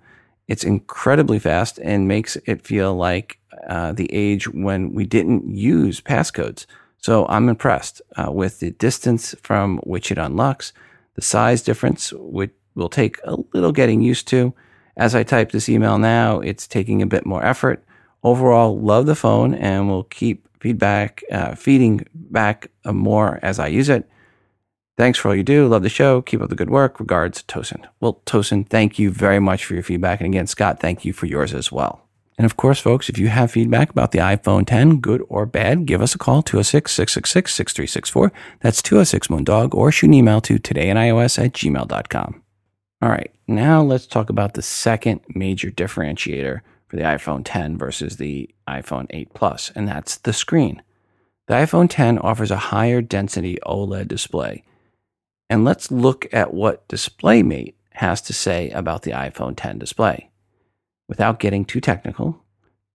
[0.48, 6.00] It's incredibly fast and makes it feel like uh, the age when we didn't use
[6.00, 6.65] passcodes.
[7.00, 10.74] So I'm impressed uh, with the distance from which it unlocks,
[11.15, 14.54] the size difference, which will take a little getting used to.
[14.96, 17.84] As I type this email now, it's taking a bit more effort.
[18.23, 23.67] Overall, love the phone and will keep feedback, uh, feeding back uh, more as I
[23.67, 24.09] use it.
[24.95, 25.67] Thanks for all you do.
[25.67, 26.21] Love the show.
[26.21, 26.99] Keep up the good work.
[26.99, 27.86] Regards, Tosin.
[27.99, 30.21] Well, Tosin, thank you very much for your feedback.
[30.21, 32.03] And again, Scott, thank you for yours as well.
[32.38, 35.86] And of course, folks, if you have feedback about the iPhone 10, good or bad,
[35.86, 38.31] give us a call, 206-666-6364.
[38.62, 42.41] That's 206-MOONDOG, or shoot an email to todayinios at gmail.com.
[43.01, 46.62] All right, now let's talk about the second major differentiator
[46.93, 50.84] for the iPhone 10 versus the iPhone 8 Plus, and that's the screen.
[51.47, 54.63] The iPhone 10 offers a higher density OLED display
[55.49, 60.29] and let's look at what DisplayMate has to say about the iPhone 10 display.
[61.10, 62.43] Without getting too technical,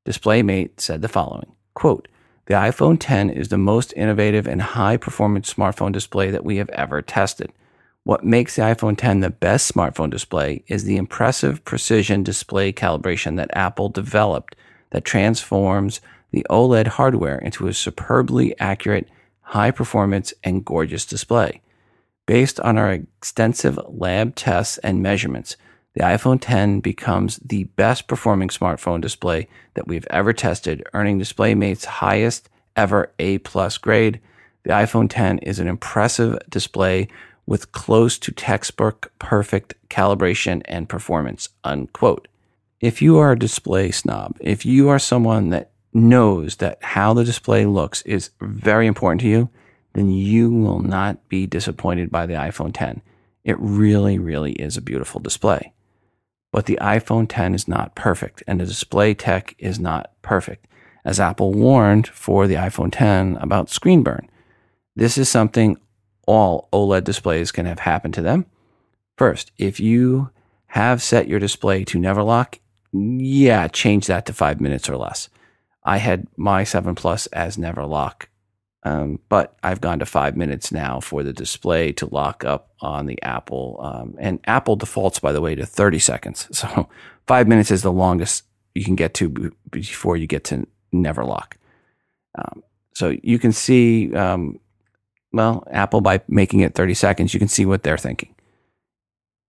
[0.06, 2.06] DisplayMate said the following quote,
[2.46, 6.70] The iPhone 10 is the most innovative and high performance smartphone display that we have
[6.70, 7.52] ever tested.
[8.09, 13.37] What makes the iPhone 10 the best smartphone display is the impressive precision display calibration
[13.37, 14.57] that Apple developed
[14.92, 19.11] that transforms the OLED hardware into a superbly accurate,
[19.42, 21.61] high performance, and gorgeous display.
[22.25, 25.59] Based on our extensive lab tests and measurements,
[25.92, 31.85] the iPhone 10 becomes the best performing smartphone display that we've ever tested, earning DisplayMate's
[31.85, 34.19] highest ever A plus grade.
[34.63, 37.09] The iPhone 10 is an impressive display
[37.49, 41.49] with close to textbook perfect calibration and performance.
[41.65, 42.29] Unquote.
[42.79, 47.25] If you are a display snob, if you are someone that knows that how the
[47.25, 49.49] display looks is very important to you,
[49.94, 53.01] then you will not be disappointed by the iPhone 10.
[53.44, 55.73] It really, really is a beautiful display.
[56.53, 60.67] But the iPhone 10 is not perfect, and the display tech is not perfect,
[61.03, 64.29] as Apple warned for the iPhone 10 about screen burn.
[64.94, 65.79] This is something
[66.29, 68.44] all OLED displays can have happened to them.
[69.16, 70.29] First, if you
[70.66, 72.58] have set your display to never lock,
[72.92, 75.31] yeah, change that to five minutes or less.
[75.85, 78.29] I had my 7 Plus as never lock,
[78.83, 83.06] um, but I've gone to five minutes now for the display to lock up on
[83.06, 83.81] the Apple.
[83.83, 86.46] Um, and Apple defaults, by the way, to 30 seconds.
[86.52, 86.90] So
[87.26, 91.56] five minutes is the longest you can get to before you get to never lock.
[92.35, 92.62] Um,
[92.94, 94.60] so you can see, um,
[95.33, 98.35] well, Apple, by making it 30 seconds, you can see what they're thinking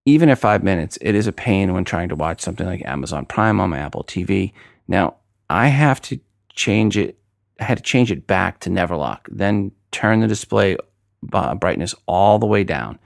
[0.10, 3.26] even at five minutes, it is a pain when trying to watch something like Amazon
[3.26, 4.54] Prime on my Apple TV.
[4.88, 5.16] Now,
[5.50, 6.20] I have to
[6.54, 7.18] change it.
[7.60, 10.78] I had to change it back to never lock, then turn the display
[11.22, 12.98] brightness all the way down.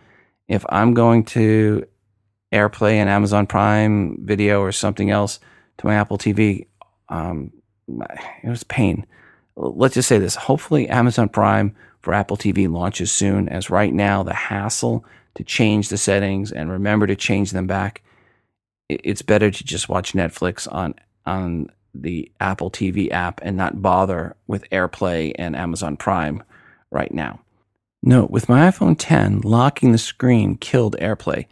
[0.47, 1.85] If I'm going to
[2.53, 5.39] AirPlay and Amazon Prime video or something else
[5.79, 6.67] to my Apple TV,
[7.09, 7.51] um,
[8.43, 9.05] it was pain.
[9.55, 10.35] Let's just say this.
[10.35, 15.03] Hopefully, Amazon Prime for Apple TV launches soon, as right now, the hassle
[15.35, 18.03] to change the settings and remember to change them back.
[18.89, 20.93] It's better to just watch Netflix on
[21.25, 26.43] on the Apple TV app and not bother with AirPlay and Amazon Prime
[26.91, 27.39] right now.
[28.01, 31.45] Note, with my iPhone 10, locking the screen killed AirPlay,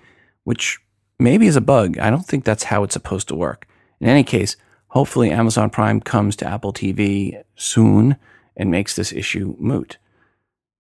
[0.44, 0.80] which
[1.18, 1.98] maybe is a bug.
[2.00, 3.68] I don't think that's how it's supposed to work.
[4.02, 8.18] In any case, hopefully Amazon Prime comes to Apple TV soon
[8.58, 9.98] and makes this issue moot.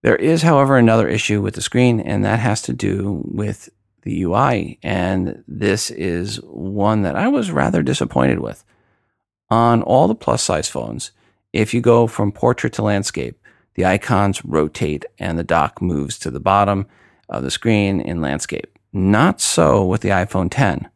[0.03, 3.69] There is, however, another issue with the screen, and that has to do with
[4.01, 4.79] the UI.
[4.81, 8.63] And this is one that I was rather disappointed with.
[9.49, 11.11] On all the plus size phones,
[11.53, 13.37] if you go from portrait to landscape,
[13.75, 16.87] the icons rotate and the dock moves to the bottom
[17.29, 18.79] of the screen in landscape.
[18.91, 20.89] Not so with the iPhone 10.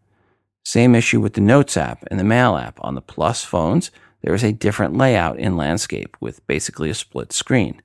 [0.63, 2.79] Same issue with the Notes app and the Mail app.
[2.81, 3.91] On the Plus phones,
[4.21, 7.81] there is a different layout in landscape with basically a split screen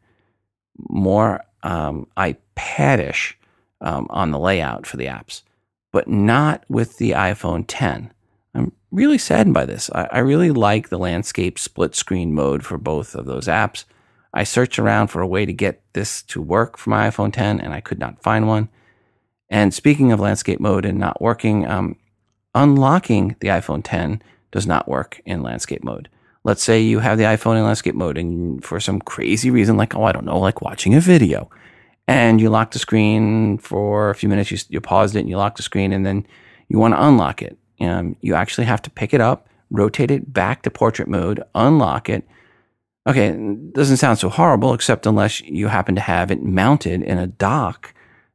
[0.89, 3.35] more um, iPadish
[3.81, 5.43] um, on the layout for the apps,
[5.93, 8.12] but not with the iPhone 10.
[8.55, 9.91] I'm really saddened by this.
[9.95, 13.85] I, I really like the landscape split screen mode for both of those apps.
[14.33, 17.61] I searched around for a way to get this to work for my iPhone 10
[17.61, 18.68] and I could not find one.
[19.49, 21.97] And speaking of landscape mode and not working, um,
[22.55, 24.22] unlocking the iPhone 10
[24.53, 26.09] does not work in landscape mode
[26.45, 29.95] let's say you have the iPhone in landscape mode and for some crazy reason, like,
[29.95, 31.51] oh, I don't know, like watching a video,
[32.09, 35.36] and you lock the screen for a few minutes, you, you paused it and you
[35.36, 36.26] lock the screen, and then
[36.68, 37.59] you want to unlock it.
[37.80, 42.09] Um, you actually have to pick it up, rotate it back to portrait mode, unlock
[42.09, 42.26] it.
[43.07, 47.18] Okay, it doesn't sound so horrible, except unless you happen to have it mounted in
[47.18, 47.95] a dock,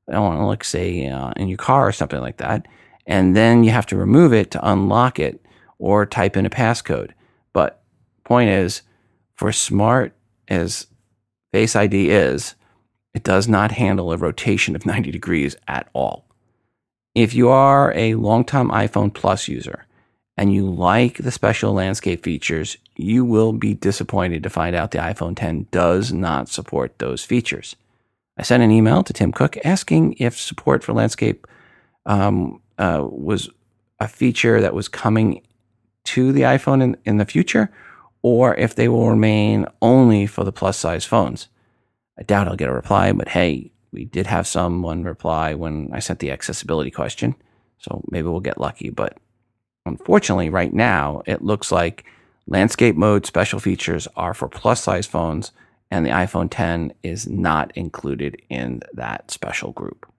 [0.10, 2.68] I don't know, like say uh, in your car or something like that,
[3.06, 5.44] and then you have to remove it to unlock it
[5.78, 7.12] or type in a passcode.
[8.26, 8.82] Point is,
[9.36, 10.14] for smart
[10.48, 10.88] as
[11.54, 12.56] Face ID is,
[13.14, 16.26] it does not handle a rotation of 90 degrees at all.
[17.14, 19.86] If you are a longtime iPhone Plus user
[20.36, 24.98] and you like the special landscape features, you will be disappointed to find out the
[24.98, 27.78] iPhone 10 does not support those features.
[28.38, 31.48] I sent an email to Tim Cook asking if support for landscape
[32.06, 33.50] um, uh, was
[34.02, 35.42] a feature that was coming
[36.04, 37.72] to the iPhone in, in the future,
[38.26, 41.48] or if they will remain only for the plus size phones.
[42.18, 46.00] I doubt I'll get a reply, but hey, we did have someone reply when I
[46.00, 47.36] sent the accessibility question,
[47.78, 48.90] so maybe we'll get lucky.
[48.90, 49.20] But
[49.86, 52.04] unfortunately, right now, it looks like
[52.48, 55.52] landscape mode special features are for plus size phones,
[55.92, 60.12] and the iPhone 10 is not included in that special group.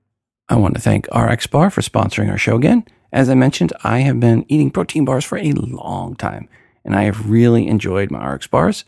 [0.49, 2.85] I want to thank RX Bar for sponsoring our show again.
[3.13, 6.49] As I mentioned, I have been eating protein bars for a long time
[6.87, 8.85] and I have really enjoyed my RX bars.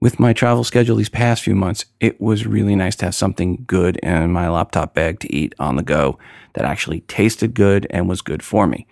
[0.00, 3.64] With my travel schedule these past few months, it was really nice to have something
[3.66, 6.18] good in my laptop bag to eat on the go
[6.52, 8.86] that actually tasted good and was good for me.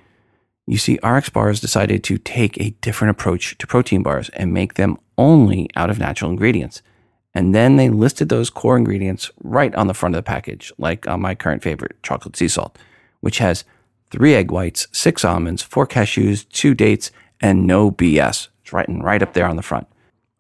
[0.67, 4.75] You see, RX Bars decided to take a different approach to protein bars and make
[4.75, 6.83] them only out of natural ingredients.
[7.35, 11.07] And then they listed those core ingredients right on the front of the package, like
[11.07, 12.77] on my current favorite, chocolate sea salt,
[13.21, 13.65] which has
[14.11, 17.11] three egg whites, six almonds, four cashews, two dates,
[17.41, 18.49] and no BS.
[18.63, 19.87] It's written right up there on the front.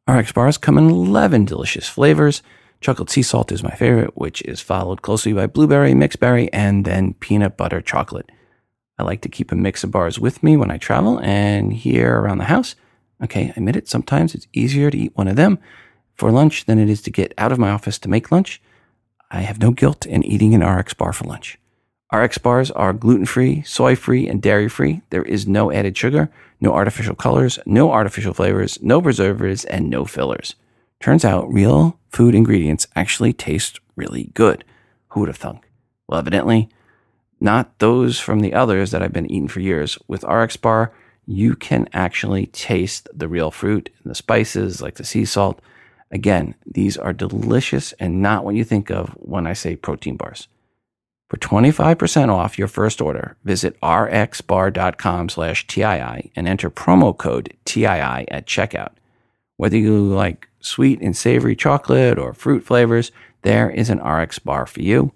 [0.09, 2.43] RX bars come in 11 delicious flavors.
[2.81, 6.85] Chocolate sea salt is my favorite, which is followed closely by blueberry, mixed berry, and
[6.85, 8.31] then peanut butter chocolate.
[8.99, 12.19] I like to keep a mix of bars with me when I travel and here
[12.19, 12.75] around the house.
[13.23, 15.59] Okay, I admit it, sometimes it's easier to eat one of them
[16.15, 18.61] for lunch than it is to get out of my office to make lunch.
[19.31, 21.59] I have no guilt in eating an RX bar for lunch.
[22.13, 25.03] RX bars are gluten free, soy free, and dairy free.
[25.11, 30.07] There is no added sugar, no artificial colors, no artificial flavors, no preservatives, and no
[30.07, 30.55] fillers.
[31.01, 34.65] Turns out real food ingredients actually taste really good.
[35.09, 35.69] Who would have thunk?
[36.09, 36.71] Well, evidently,
[37.41, 39.99] not those from the others that I've been eating for years.
[40.09, 40.93] With RX Bar,
[41.27, 45.61] you can actually taste the real fruit and the spices like the sea salt.
[46.11, 50.49] Again, these are delicious and not what you think of when I say protein bars.
[51.29, 57.87] For 25% off your first order, visit rxbar.com slash TII and enter promo code TII
[57.87, 58.93] at checkout.
[59.59, 63.12] Whether you like sweet and savory chocolate or fruit flavors,
[63.43, 65.12] there is an RX bar for you.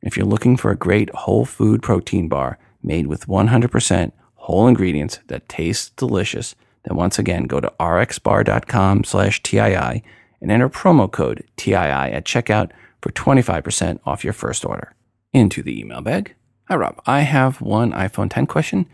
[0.00, 5.18] If you're looking for a great whole food protein bar made with 100% whole ingredients
[5.26, 6.54] that tastes delicious,
[6.84, 10.02] then once again go to rxbar.com slash TII
[10.40, 12.70] and enter promo code TII at checkout
[13.02, 14.94] for 25% off your first order.
[15.32, 16.34] Into the email bag.
[16.64, 17.00] Hi, Rob.
[17.06, 18.86] I have one iPhone 10 question.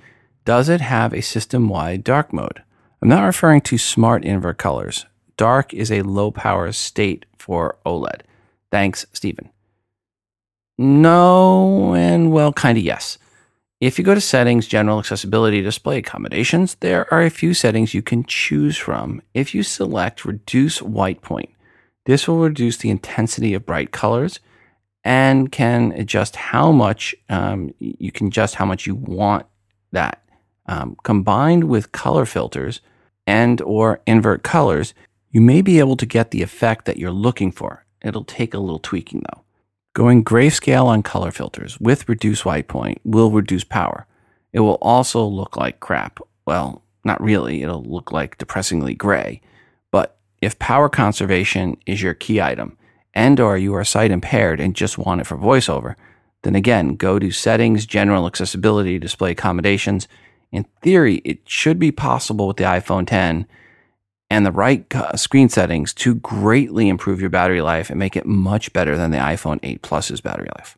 [0.44, 2.62] Does it have a system wide dark mode?
[3.00, 5.06] I'm not referring to smart invert colors.
[5.38, 8.20] Dark is a low power state for OLED.
[8.70, 9.48] Thanks, Stephen.
[10.76, 13.16] No, and well, kind of yes.
[13.80, 18.02] If you go to settings, general accessibility, display accommodations, there are a few settings you
[18.02, 19.22] can choose from.
[19.32, 21.48] If you select reduce white point,
[22.04, 24.38] this will reduce the intensity of bright colors
[25.06, 29.46] and can adjust how much um, you can adjust how much you want
[29.92, 30.20] that.
[30.66, 32.80] Um, combined with color filters
[33.24, 34.94] and or invert colors,
[35.30, 37.86] you may be able to get the effect that you're looking for.
[38.02, 39.44] It'll take a little tweaking though.
[39.94, 44.08] Going grayscale on color filters with reduced white point will reduce power.
[44.52, 46.18] It will also look like crap.
[46.46, 47.62] Well, not really.
[47.62, 49.40] It'll look like depressingly gray.
[49.92, 52.76] But if power conservation is your key item
[53.16, 55.96] and or you are sight impaired and just want it for voiceover,
[56.42, 60.06] then again, go to settings, general accessibility, display accommodations.
[60.52, 63.46] In theory, it should be possible with the iPhone 10
[64.28, 68.72] and the right screen settings to greatly improve your battery life and make it much
[68.74, 70.76] better than the iPhone 8 Plus's battery life,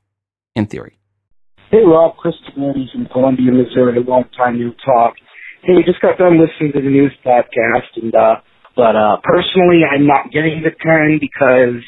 [0.54, 0.98] in theory.
[1.70, 5.14] Hey, Rob, Chris Manny from Columbia, Missouri, long time new talk.
[5.62, 8.36] Hey, just got done listening to the news podcast, and uh,
[8.76, 11.82] but uh, personally, I'm not getting the 10 because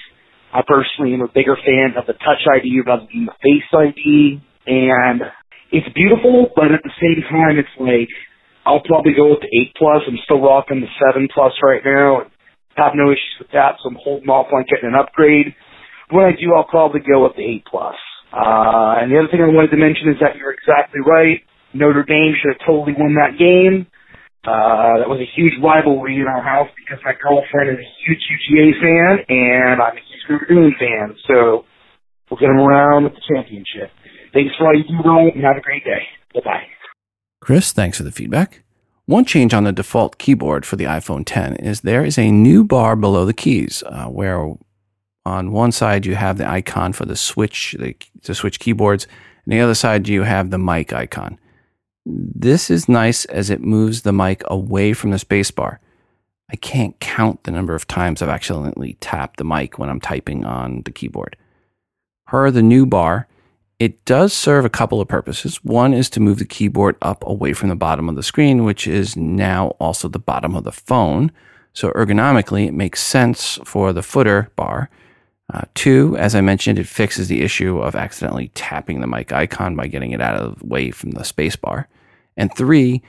[0.53, 4.40] I personally am a bigger fan of the Touch ID rather than the Face ID,
[4.66, 5.22] and
[5.70, 8.11] it's beautiful, but at the same time, it's like
[8.66, 10.03] I'll probably go with the 8 Plus.
[10.07, 12.22] I'm still rocking the 7 Plus right now.
[12.22, 12.30] And
[12.76, 15.53] have no issues with that, so I'm holding off on getting an upgrade.
[16.11, 17.98] When I do, I'll probably go with the 8 Plus.
[18.32, 21.42] Uh, and the other thing I wanted to mention is that you're exactly right.
[21.74, 23.86] Notre Dame should have totally won that game.
[24.40, 28.22] Uh, that was a huge rivalry in our house because my girlfriend is a huge
[28.24, 31.16] UGA fan and I'm a Notre fan.
[31.27, 31.64] So
[32.31, 33.91] we'll get them around with the championship.
[34.33, 36.03] Thanks for all you do, Ron, and have a great day.
[36.35, 36.62] Bye bye.
[37.41, 38.62] Chris, thanks for the feedback.
[39.07, 42.62] One change on the default keyboard for the iPhone 10 is there is a new
[42.62, 44.55] bar below the keys, uh, where
[45.25, 49.09] on one side you have the icon for the switch, the, the switch keyboards,
[49.45, 51.39] and the other side you have the mic icon.
[52.07, 55.79] This is nice as it moves the mic away from the spacebar.
[56.53, 60.44] I can't count the number of times I've accidentally tapped the mic when I'm typing
[60.44, 61.36] on the keyboard.
[62.26, 63.28] Per the new bar,
[63.78, 65.64] it does serve a couple of purposes.
[65.64, 68.86] One is to move the keyboard up away from the bottom of the screen, which
[68.86, 71.30] is now also the bottom of the phone.
[71.72, 74.90] So ergonomically, it makes sense for the footer bar.
[75.53, 79.76] Uh, two, as I mentioned, it fixes the issue of accidentally tapping the mic icon
[79.76, 81.88] by getting it out of the way from the space bar.
[82.36, 83.03] And three,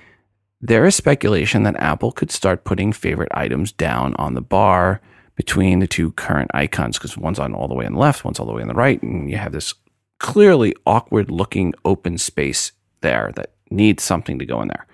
[0.62, 5.01] there is speculation that Apple could start putting favorite items down on the bar
[5.36, 8.39] between the two current icons because one's on all the way on the left, one's
[8.39, 9.74] all the way on the right, and you have this
[10.20, 14.86] clearly awkward looking open space there that needs something to go in there.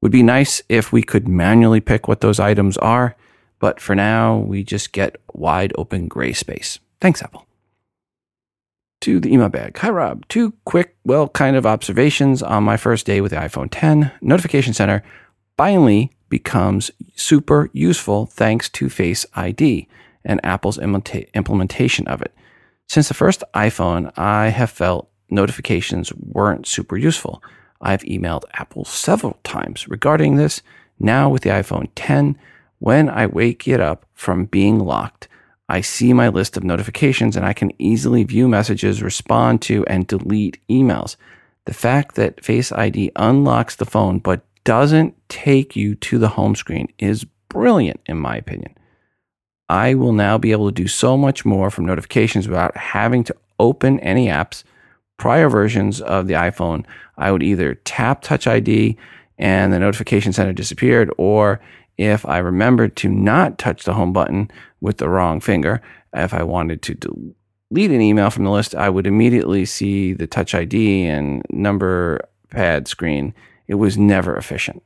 [0.00, 3.16] Would be nice if we could manually pick what those items are,
[3.58, 6.78] but for now, we just get wide open gray space.
[7.00, 7.45] Thanks, Apple.
[9.02, 9.76] To the email bag.
[9.78, 10.26] Hi, Rob.
[10.28, 14.10] Two quick, well, kind of observations on my first day with the iPhone 10.
[14.20, 15.02] Notification Center
[15.56, 19.86] finally becomes super useful thanks to Face ID
[20.24, 22.34] and Apple's implementation of it.
[22.88, 27.42] Since the first iPhone, I have felt notifications weren't super useful.
[27.80, 30.62] I've emailed Apple several times regarding this.
[30.98, 32.36] Now, with the iPhone 10,
[32.78, 35.28] when I wake it up from being locked,
[35.68, 40.06] I see my list of notifications and I can easily view messages, respond to, and
[40.06, 41.16] delete emails.
[41.64, 46.54] The fact that Face ID unlocks the phone but doesn't take you to the home
[46.54, 48.74] screen is brilliant, in my opinion.
[49.68, 53.36] I will now be able to do so much more from notifications without having to
[53.58, 54.62] open any apps,
[55.16, 56.84] prior versions of the iPhone,
[57.16, 58.96] I would either tap Touch ID
[59.38, 61.60] and the notification center disappeared, or
[61.98, 65.80] if I remembered to not touch the home button with the wrong finger,
[66.12, 70.26] if I wanted to delete an email from the list, I would immediately see the
[70.26, 72.20] Touch ID and number
[72.50, 73.34] pad screen.
[73.66, 74.82] It was never efficient.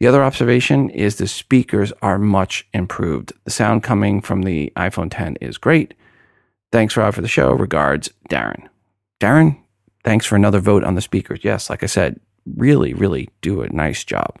[0.00, 3.32] The other observation is the speakers are much improved.
[3.44, 5.94] The sound coming from the iPhone 10 is great.
[6.72, 7.52] Thanks, Rob, for the show.
[7.52, 8.68] Regards, Darren.
[9.20, 9.58] Darren,
[10.02, 11.40] thanks for another vote on the speakers.
[11.42, 12.18] Yes, like I said,
[12.56, 14.38] really, really do a nice job.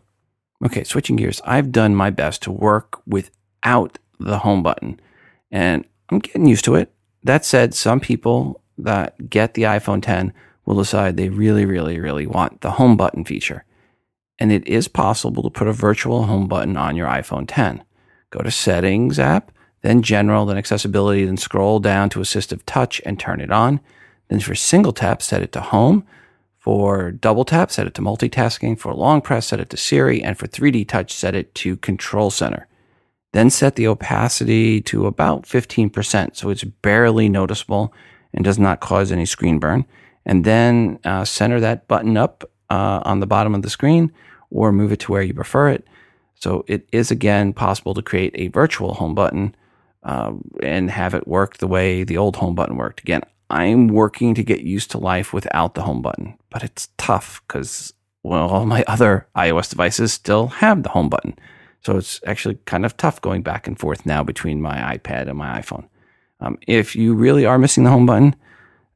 [0.64, 1.40] Okay, switching gears.
[1.44, 5.00] I've done my best to work without the home button,
[5.50, 6.92] and I'm getting used to it.
[7.24, 10.32] That said, some people that get the iPhone 10
[10.64, 13.64] will decide they really, really, really want the home button feature
[14.42, 17.84] and it is possible to put a virtual home button on your iPhone 10.
[18.30, 19.52] Go to Settings app,
[19.82, 23.78] then General, then Accessibility, then scroll down to Assistive Touch and turn it on.
[24.26, 26.04] Then for single tap, set it to Home.
[26.62, 28.78] For double tap, set it to multitasking.
[28.78, 30.22] For long press, set it to Siri.
[30.22, 32.68] And for 3D touch, set it to Control Center.
[33.32, 37.92] Then set the opacity to about 15%, so it's barely noticeable
[38.32, 39.84] and does not cause any screen burn.
[40.24, 44.12] And then uh, center that button up uh, on the bottom of the screen
[44.50, 45.84] or move it to where you prefer it.
[46.36, 49.56] So it is again possible to create a virtual home button
[50.04, 53.00] uh, and have it work the way the old home button worked.
[53.00, 57.42] Again, I'm working to get used to life without the home button, but it's tough
[57.46, 57.92] because
[58.22, 61.36] well, all my other iOS devices still have the home button.
[61.84, 65.36] So it's actually kind of tough going back and forth now between my iPad and
[65.36, 65.86] my iPhone.
[66.40, 68.36] Um, if you really are missing the home button,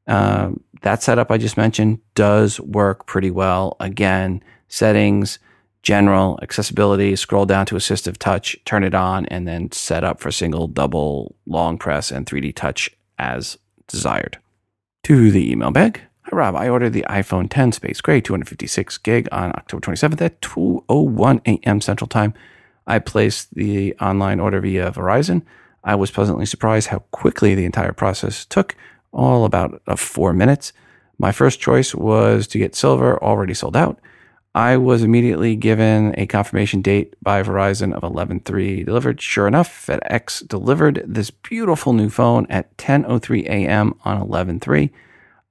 [0.06, 0.52] uh,
[0.82, 3.76] that setup I just mentioned does work pretty well.
[3.80, 5.38] Again, settings,
[5.82, 10.30] general, accessibility, scroll down to assistive touch, turn it on, and then set up for
[10.30, 14.38] single, double, long press, and 3D touch as desired.
[15.06, 16.00] To the email bag.
[16.22, 16.56] Hi, Rob.
[16.56, 21.80] I ordered the iPhone 10 Space Gray 256 gig on October 27th at 2.01 a.m.
[21.80, 22.34] Central Time.
[22.88, 25.42] I placed the online order via Verizon.
[25.84, 28.74] I was pleasantly surprised how quickly the entire process took,
[29.12, 30.72] all about uh, four minutes.
[31.18, 34.00] My first choice was to get silver, already sold out.
[34.56, 39.20] I was immediately given a confirmation date by Verizon of 11.3 delivered.
[39.20, 43.94] Sure enough, FedEx delivered this beautiful new phone at 10.03 a.m.
[44.06, 44.88] on 11.3.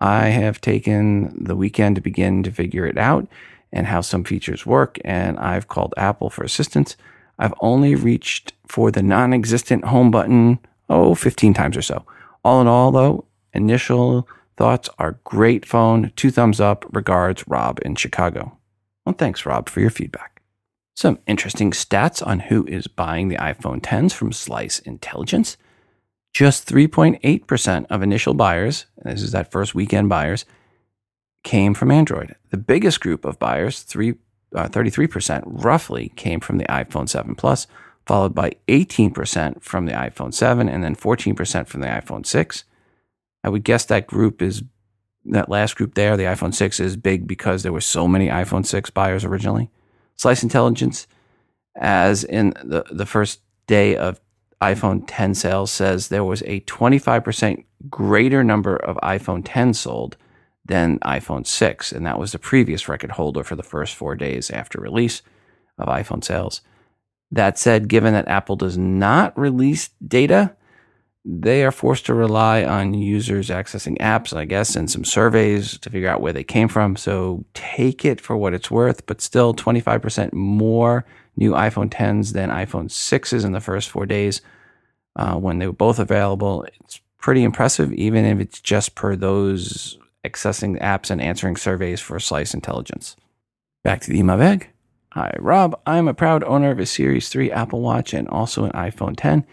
[0.01, 3.27] I have taken the weekend to begin to figure it out
[3.71, 6.97] and how some features work, and I've called Apple for assistance.
[7.37, 10.57] I've only reached for the non existent home button,
[10.89, 12.03] oh, 15 times or so.
[12.43, 14.27] All in all, though, initial
[14.57, 16.11] thoughts are great phone.
[16.15, 16.87] Two thumbs up.
[16.91, 18.57] Regards, Rob in Chicago.
[19.05, 20.41] Well, thanks, Rob, for your feedback.
[20.95, 25.57] Some interesting stats on who is buying the iPhone 10s from Slice Intelligence.
[26.33, 30.45] Just 3.8% of initial buyers, this is that first weekend buyers,
[31.43, 32.35] came from Android.
[32.49, 34.15] The biggest group of buyers, three,
[34.55, 37.67] uh, 33%, roughly came from the iPhone 7 Plus,
[38.05, 42.63] followed by 18% from the iPhone 7, and then 14% from the iPhone 6.
[43.43, 44.63] I would guess that group is
[45.25, 48.65] that last group there, the iPhone 6 is big because there were so many iPhone
[48.65, 49.69] 6 buyers originally.
[50.15, 51.07] Slice Intelligence,
[51.75, 54.21] as in the, the first day of
[54.61, 60.17] iPhone 10 sales, says there was a 25% greater number of iPhone 10 sold
[60.63, 61.91] than iPhone 6.
[61.91, 65.21] And that was the previous record holder for the first four days after release
[65.77, 66.61] of iPhone sales.
[67.31, 70.55] That said, given that Apple does not release data,
[71.27, 75.89] they are forced to rely on users accessing apps, I guess, and some surveys to
[75.89, 76.95] figure out where they came from.
[76.95, 81.03] So take it for what it's worth, but still 25% more
[81.35, 84.41] new iPhone 10s than iPhone 6s in the first four days
[85.15, 86.63] uh, when they were both available.
[86.81, 92.19] It's pretty impressive, even if it's just per those accessing apps and answering surveys for
[92.19, 93.15] Slice Intelligence.
[93.83, 94.69] Back to the email bag.
[95.13, 95.79] Hi, Rob.
[95.87, 99.45] I'm a proud owner of a Series 3 Apple Watch and also an iPhone 10.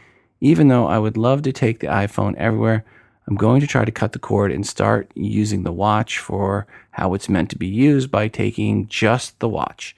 [0.43, 2.85] Even though I would love to take the iPhone everywhere,
[3.29, 7.15] I'm going to try to cut the cord and start using the watch for how
[7.15, 9.95] it's meant to be used by taking just the watch.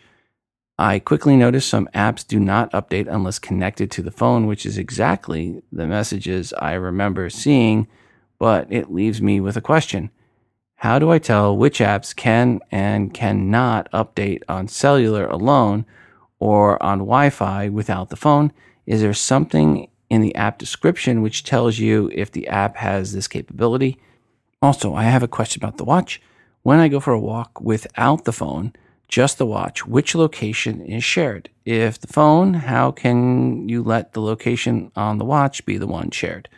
[0.79, 4.77] I quickly noticed some apps do not update unless connected to the phone, which is
[4.77, 7.89] exactly the messages I remember seeing,
[8.39, 10.11] but it leaves me with a question.
[10.75, 15.87] How do I tell which apps can and cannot update on cellular alone
[16.39, 18.53] or on Wi Fi without the phone?
[18.85, 23.29] Is there something in the app description, which tells you if the app has this
[23.29, 23.99] capability.
[24.63, 26.21] Also, I have a question about the watch.
[26.63, 28.73] When I go for a walk without the phone,
[29.09, 31.51] just the watch, which location is shared?
[31.65, 36.11] If the phone, how can you let the location on the watch be the one
[36.11, 36.49] shared?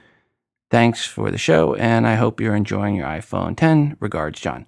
[0.70, 3.96] Thanks for the show, and I hope you're enjoying your iPhone 10.
[4.00, 4.66] Regards, John.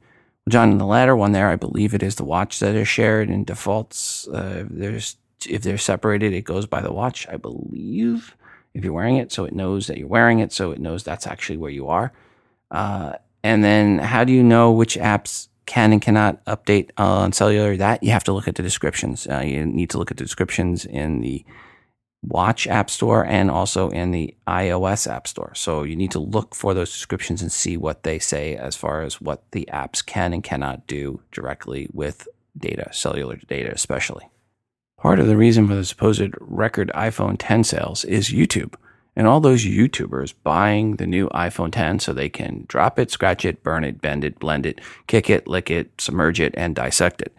[0.49, 3.31] John, in the latter one there, I believe it is the watch that is shared
[3.31, 4.27] in defaults.
[4.29, 5.17] Uh, there's
[5.47, 8.37] if they're separated, it goes by the watch, I believe.
[8.79, 11.27] If you're wearing it, so it knows that you're wearing it, so it knows that's
[11.27, 12.13] actually where you are.
[12.71, 17.77] Uh, and then, how do you know which apps can and cannot update on cellular?
[17.77, 19.27] That you have to look at the descriptions.
[19.27, 21.45] Uh, you need to look at the descriptions in the
[22.23, 25.53] Watch App Store and also in the iOS App Store.
[25.57, 29.03] So you need to look for those descriptions and see what they say as far
[29.03, 34.29] as what the apps can and cannot do directly with data, cellular data especially.
[34.99, 38.75] Part of the reason for the supposed record iPhone 10 sales is YouTube
[39.15, 43.45] and all those YouTubers buying the new iPhone 10 so they can drop it, scratch
[43.45, 47.21] it, burn it, bend it, blend it, kick it, lick it, submerge it, and dissect
[47.21, 47.33] it.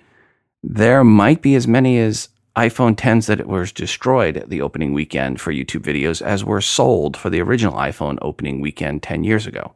[0.61, 5.39] There might be as many as iPhone 10s that were destroyed at the opening weekend
[5.39, 9.73] for YouTube videos as were sold for the original iPhone opening weekend 10 years ago.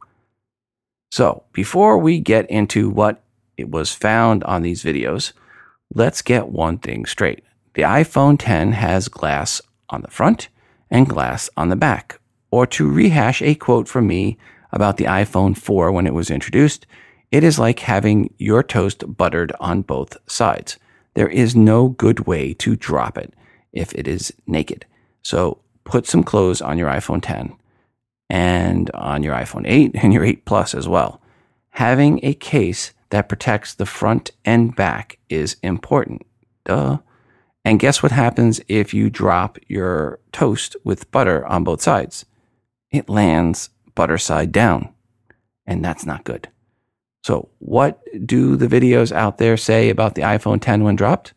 [1.10, 3.22] So, before we get into what
[3.56, 5.32] it was found on these videos,
[5.94, 7.44] let's get one thing straight.
[7.74, 9.60] The iPhone 10 has glass
[9.90, 10.48] on the front
[10.90, 12.20] and glass on the back.
[12.50, 14.38] Or to rehash a quote from me
[14.72, 16.86] about the iPhone 4 when it was introduced,
[17.32, 20.78] it is like having your toast buttered on both sides.
[21.14, 23.34] There is no good way to drop it
[23.72, 24.86] if it is naked.
[25.22, 27.56] So put some clothes on your iPhone 10
[28.30, 31.20] and on your iPhone 8 and your 8 Plus as well.
[31.70, 36.24] Having a case that protects the front and back is important.
[36.64, 36.98] Duh.
[37.64, 42.26] And guess what happens if you drop your toast with butter on both sides?
[42.90, 44.92] It lands butter side down.
[45.66, 46.48] And that's not good.
[47.24, 51.32] So, what do the videos out there say about the iPhone 10 when dropped?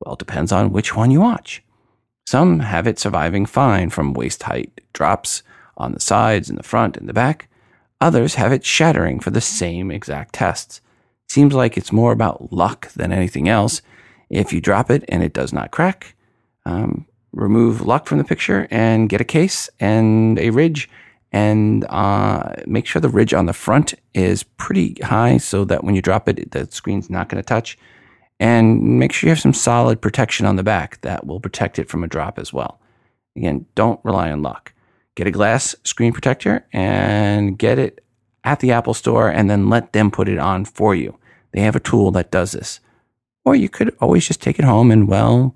[0.00, 1.62] Well, it depends on which one you watch.
[2.26, 5.42] Some have it surviving fine from waist height drops
[5.76, 7.48] on the sides and the front and the back.
[8.00, 10.80] Others have it shattering for the same exact tests.
[11.28, 13.82] Seems like it's more about luck than anything else,
[14.30, 16.14] if you drop it and it does not crack,
[16.64, 20.88] um, remove luck from the picture and get a case and a ridge
[21.32, 25.94] and uh, make sure the ridge on the front is pretty high so that when
[25.94, 27.76] you drop it, the screen's not going to touch.
[28.38, 31.88] And make sure you have some solid protection on the back that will protect it
[31.88, 32.80] from a drop as well.
[33.34, 34.72] Again, don't rely on luck.
[35.14, 38.04] Get a glass screen protector and get it
[38.44, 41.18] at the Apple Store and then let them put it on for you.
[41.52, 42.80] They have a tool that does this.
[43.46, 45.54] Or you could always just take it home and, well,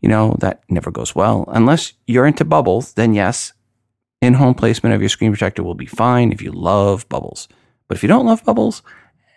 [0.00, 1.44] you know, that never goes well.
[1.48, 3.52] Unless you're into bubbles, then yes,
[4.20, 7.46] in home placement of your screen protector will be fine if you love bubbles.
[7.86, 8.82] But if you don't love bubbles,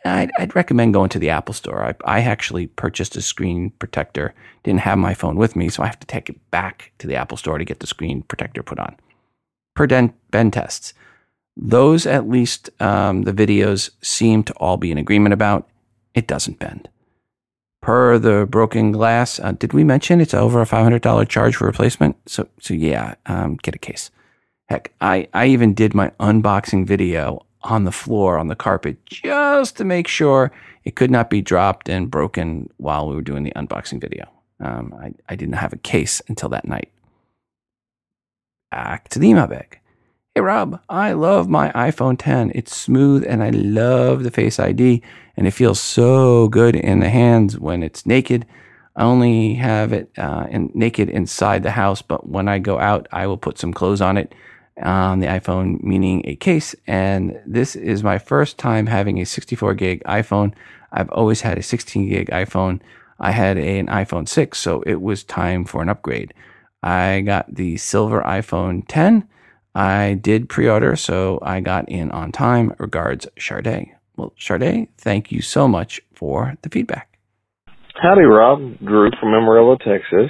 [0.03, 1.85] I'd, I'd recommend going to the Apple Store.
[1.85, 4.33] I, I, actually purchased a screen protector,
[4.63, 7.15] didn't have my phone with me, so I have to take it back to the
[7.15, 8.95] Apple Store to get the screen protector put on.
[9.75, 10.95] Per den, bend tests,
[11.55, 15.69] those at least um, the videos seem to all be in agreement about.
[16.15, 16.89] It doesn't bend
[17.81, 19.39] per the broken glass.
[19.39, 22.15] Uh, did we mention it's over a $500 charge for replacement?
[22.27, 24.11] So, so yeah, um, get a case.
[24.69, 29.77] Heck, I, I even did my unboxing video on the floor on the carpet just
[29.77, 30.51] to make sure
[30.83, 34.29] it could not be dropped and broken while we were doing the unboxing video.
[34.59, 36.89] Um, I, I didn't have a case until that night.
[38.71, 39.79] Back to the email bag.
[40.33, 42.53] Hey Rob, I love my iPhone 10.
[42.55, 45.01] It's smooth and I love the Face ID
[45.41, 48.45] and it feels so good in the hands when it's naked.
[48.95, 53.07] I only have it uh, in, naked inside the house, but when I go out,
[53.11, 54.35] I will put some clothes on it
[54.83, 56.75] on the iPhone, meaning a case.
[56.85, 60.53] And this is my first time having a 64 gig iPhone.
[60.91, 62.79] I've always had a 16 gig iPhone.
[63.19, 66.35] I had a, an iPhone 6, so it was time for an upgrade.
[66.83, 69.27] I got the silver iPhone 10
[69.73, 72.75] I did pre order, so I got in on time.
[72.77, 73.93] Regards, Charday.
[74.21, 77.17] Well, Charday, thank you so much for the feedback.
[77.97, 78.77] Howdy, Rob.
[78.77, 80.29] Drew from Amarillo, Texas.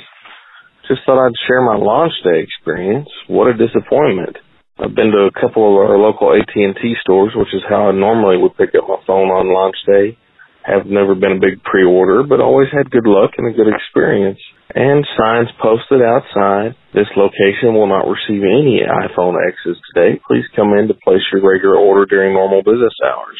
[0.87, 3.09] Just thought I'd share my launch day experience.
[3.27, 4.37] What a disappointment.
[4.79, 8.37] I've been to a couple of our local AT&T stores, which is how I normally
[8.39, 10.17] would pick up my phone on launch day.
[10.63, 14.39] Have never been a big pre-order, but always had good luck and a good experience
[14.71, 16.79] and signs posted outside.
[16.95, 20.15] This location will not receive any iPhone X's today.
[20.27, 23.35] Please come in to place your regular order during normal business hours.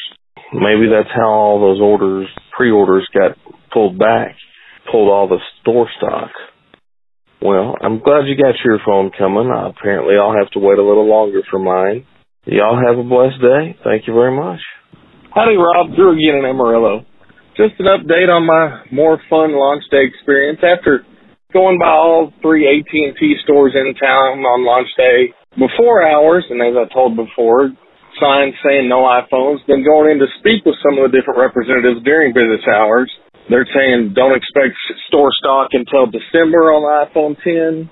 [0.52, 3.36] Maybe that's how all those orders, pre-orders got
[3.72, 4.36] pulled back,
[4.90, 6.30] pulled all the store stock.
[7.40, 9.50] Well, I'm glad you got your phone coming.
[9.50, 12.06] Apparently I'll have to wait a little longer for mine.
[12.44, 13.76] Y'all have a blessed day.
[13.82, 14.60] Thank you very much.
[15.34, 15.96] Howdy, Rob.
[15.96, 17.06] Drew again in Amarillo.
[17.56, 20.60] Just an update on my more fun launch day experience.
[20.62, 21.04] After
[21.52, 26.74] going by all three AT&T stores in town on launch day before hours, and as
[26.76, 27.70] I told before,
[28.20, 29.64] signs saying no iPhones.
[29.68, 33.08] Then going in to speak with some of the different representatives during business hours,
[33.48, 34.76] they're saying don't expect
[35.08, 37.90] store stock until December on iPhone 10.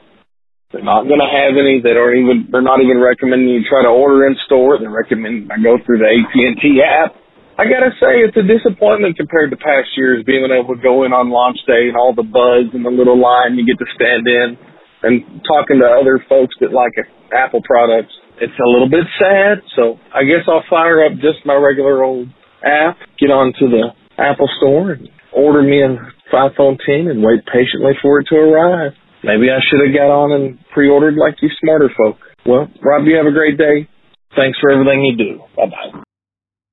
[0.71, 1.83] They're not going to have any.
[1.83, 2.37] They don't even.
[2.47, 4.79] They're not even recommending you try to order in store.
[4.79, 7.19] They recommend I go through the AT&T app.
[7.59, 11.13] I gotta say, it's a disappointment compared to past years being able to go in
[11.13, 14.25] on launch day and all the buzz and the little line you get to stand
[14.25, 14.57] in
[15.05, 16.97] and talking to other folks that like
[17.37, 18.17] Apple products.
[18.41, 22.29] It's a little bit sad, so I guess I'll fire up just my regular old
[22.65, 25.99] app, get onto the Apple store and order me an
[26.33, 28.93] iPhone 10 and wait patiently for it to arrive.
[29.23, 32.17] Maybe I should have got on and pre-ordered like you smarter folk.
[32.47, 33.89] Well, Rob, you have a great day.
[34.35, 35.45] Thanks for everything you do.
[35.57, 36.03] Bye bye.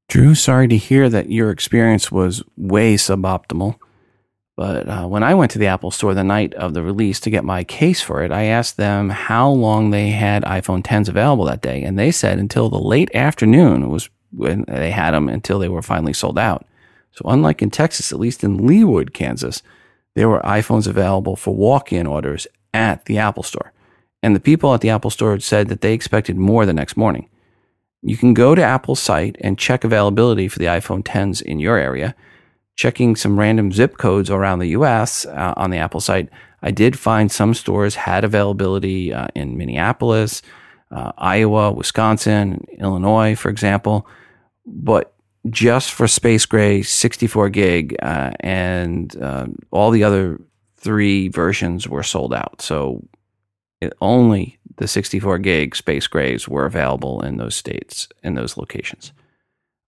[0.08, 3.76] Drew, sorry to hear that your experience was way suboptimal.
[4.58, 7.30] But uh, when I went to the Apple store the night of the release to
[7.30, 11.46] get my case for it, I asked them how long they had iPhone 10s available
[11.46, 11.84] that day.
[11.84, 15.84] And they said until the late afternoon was when they had them until they were
[15.84, 16.66] finally sold out.
[17.12, 19.62] So, unlike in Texas, at least in Leawood, Kansas,
[20.16, 23.74] there were iPhones available for walk in orders at the Apple store.
[24.24, 27.30] And the people at the Apple store said that they expected more the next morning.
[28.02, 31.78] You can go to Apple's site and check availability for the iPhone 10s in your
[31.78, 32.16] area.
[32.78, 36.30] Checking some random zip codes around the US uh, on the Apple site,
[36.62, 40.42] I did find some stores had availability uh, in Minneapolis,
[40.92, 44.08] uh, Iowa, Wisconsin, Illinois, for example.
[44.66, 45.14] But
[45.50, 50.40] just for Space Gray 64 gig uh, and uh, all the other
[50.78, 52.62] three versions were sold out.
[52.62, 53.04] So
[53.82, 59.12] it only the 64 gig Space Grays were available in those states, in those locations.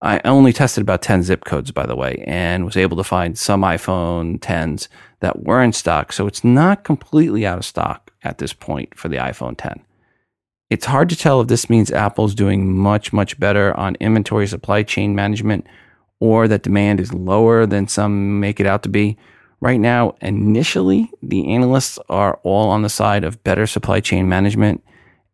[0.02, 3.38] I only tested about 10 zip codes, by the way, and was able to find
[3.38, 4.88] some iPhone 10s
[5.20, 6.14] that were in stock.
[6.14, 9.82] So it's not completely out of stock at this point for the iPhone 10.
[10.70, 14.84] It's hard to tell if this means Apple's doing much, much better on inventory supply
[14.84, 15.66] chain management
[16.20, 19.18] or that demand is lower than some make it out to be,
[19.62, 24.84] Right now, initially, the analysts are all on the side of better supply chain management,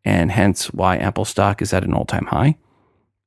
[0.03, 2.57] and hence why Apple stock is at an all time high.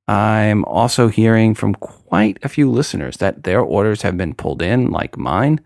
[0.08, 4.90] I'm also hearing from quite a few listeners that their orders have been pulled in,
[4.90, 5.60] like mine.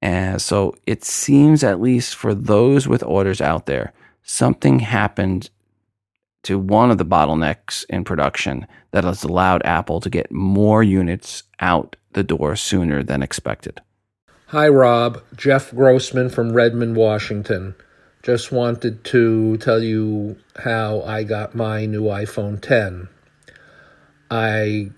[0.00, 3.92] And so it seems, at least for those with orders out there,
[4.22, 5.50] something happened
[6.44, 11.42] to one of the bottlenecks in production that has allowed Apple to get more units
[11.60, 13.82] out the door sooner than expected.
[14.46, 15.22] Hi, Rob.
[15.36, 17.74] Jeff Grossman from Redmond, Washington.
[18.22, 23.08] Just wanted to tell you how I got my new iPhone 10.
[24.30, 24.90] I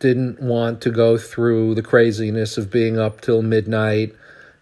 [0.00, 4.14] didn't want to go through the craziness of being up till midnight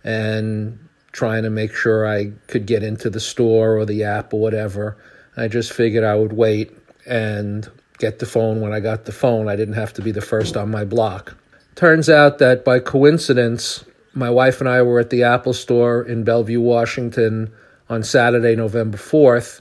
[0.05, 0.79] and
[1.13, 4.97] trying to make sure I could get into the store or the app or whatever.
[5.37, 6.77] I just figured I would wait
[7.07, 7.69] and
[7.99, 9.49] get the phone when I got the phone.
[9.49, 11.37] I didn't have to be the first on my block.
[11.75, 16.25] Turns out that by coincidence, my wife and I were at the Apple store in
[16.25, 17.53] Bellevue, Washington
[17.89, 19.61] on Saturday, November 4th,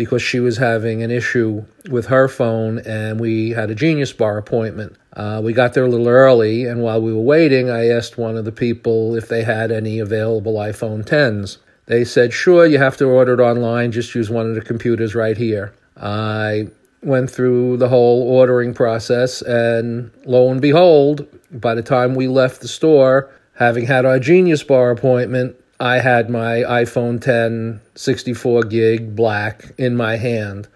[0.00, 4.38] because she was having an issue with her phone and we had a Genius Bar
[4.38, 4.96] appointment.
[5.12, 8.38] Uh, we got there a little early, and while we were waiting, I asked one
[8.38, 11.58] of the people if they had any available iPhone 10s.
[11.84, 15.14] They said, sure, you have to order it online, just use one of the computers
[15.14, 15.74] right here.
[15.98, 16.68] I
[17.02, 22.62] went through the whole ordering process, and lo and behold, by the time we left
[22.62, 29.16] the store, having had our Genius Bar appointment, I had my iPhone 10 64 gig
[29.16, 30.68] black in my hand.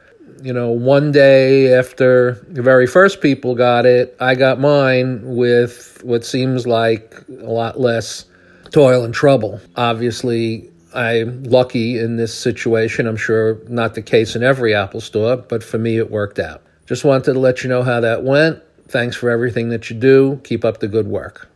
[0.42, 6.02] You know, one day after the very first people got it, I got mine with
[6.02, 8.24] what seems like a lot less
[8.70, 9.60] toil and trouble.
[9.76, 13.06] Obviously, I'm lucky in this situation.
[13.06, 16.62] I'm sure not the case in every Apple store, but for me, it worked out.
[16.86, 18.62] Just wanted to let you know how that went.
[18.88, 20.40] Thanks for everything that you do.
[20.44, 21.48] Keep up the good work.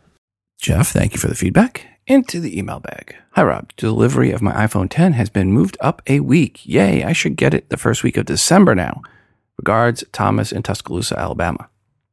[0.59, 1.85] Jeff, thank you for the feedback.
[2.09, 3.15] Into the email bag.
[3.33, 3.71] Hi, Rob.
[3.77, 6.65] Delivery of my iPhone 10 has been moved up a week.
[6.65, 9.03] Yay, I should get it the first week of December now.
[9.57, 11.69] Regards, Thomas in Tuscaloosa, Alabama.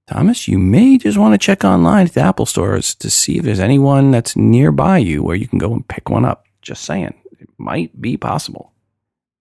[0.07, 3.45] Thomas, you may just want to check online at the Apple stores to see if
[3.45, 6.45] there's anyone that's nearby you where you can go and pick one up.
[6.61, 8.73] Just saying, it might be possible.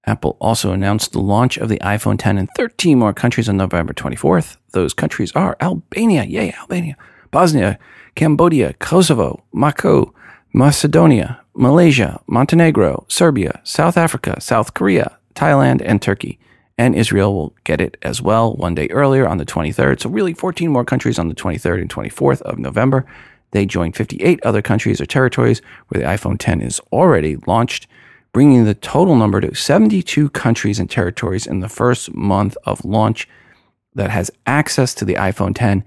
[0.06, 3.92] Apple also announced the launch of the iPhone 10 in 13 more countries on November
[3.92, 4.56] 24th.
[4.72, 6.96] Those countries are Albania, yay, Albania,
[7.30, 7.78] Bosnia,
[8.16, 10.15] Cambodia, Kosovo, Mako,
[10.58, 16.40] Macedonia, Malaysia, Montenegro, Serbia, South Africa, South Korea, Thailand, and Turkey.
[16.78, 20.00] And Israel will get it as well one day earlier on the 23rd.
[20.00, 23.06] So, really, 14 more countries on the 23rd and 24th of November.
[23.52, 27.88] They joined 58 other countries or territories where the iPhone 10 is already launched,
[28.32, 33.28] bringing the total number to 72 countries and territories in the first month of launch
[33.94, 35.84] that has access to the iPhone 10.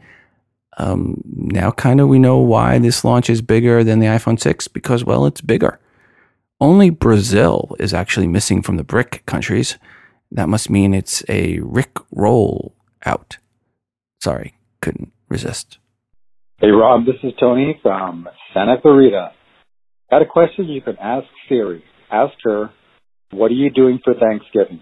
[0.79, 4.69] Um, now, kind of, we know why this launch is bigger than the iPhone 6
[4.69, 5.81] because, well, it's bigger.
[6.61, 9.77] Only Brazil is actually missing from the BRIC countries.
[10.31, 12.75] That must mean it's a Rick roll
[13.05, 13.39] out.
[14.23, 15.79] Sorry, couldn't resist.
[16.61, 19.31] Hey Rob, this is Tony from Santa Clarita.
[20.11, 21.85] Got a question you can ask Siri.
[22.11, 22.71] Ask her,
[23.31, 24.81] what are you doing for Thanksgiving?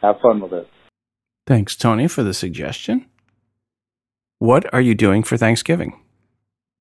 [0.00, 0.68] Have fun with it.
[1.46, 3.06] Thanks, Tony, for the suggestion.
[4.40, 5.98] What are you doing for Thanksgiving?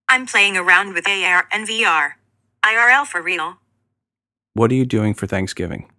[0.08, 2.12] I'm playing around with AR and VR.
[2.64, 3.58] IRL for real.
[4.54, 5.90] What are you doing for Thanksgiving?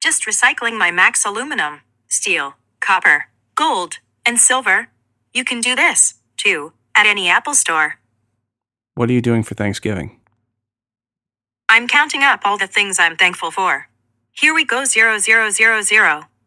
[0.00, 3.94] Just recycling my max aluminum, steel, copper, gold,
[4.24, 4.86] and silver.
[5.34, 7.98] You can do this, too, at any Apple store.
[8.94, 10.20] What are you doing for Thanksgiving?
[11.68, 13.88] I'm counting up all the things I'm thankful for.
[14.30, 15.22] Here we go 0000,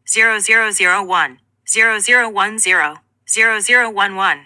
[0.07, 2.99] 0001, 0010,
[3.35, 4.45] 0011.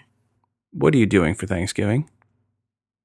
[0.72, 2.10] What are you doing for Thanksgiving?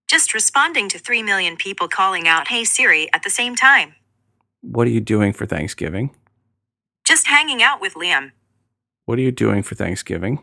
[0.08, 3.94] Just responding to 3 million people calling out Hey Siri at the same time.
[4.62, 6.10] What are you doing for Thanksgiving?
[7.04, 8.32] Just hanging out with Liam.
[9.06, 10.40] What are you doing for Thanksgiving?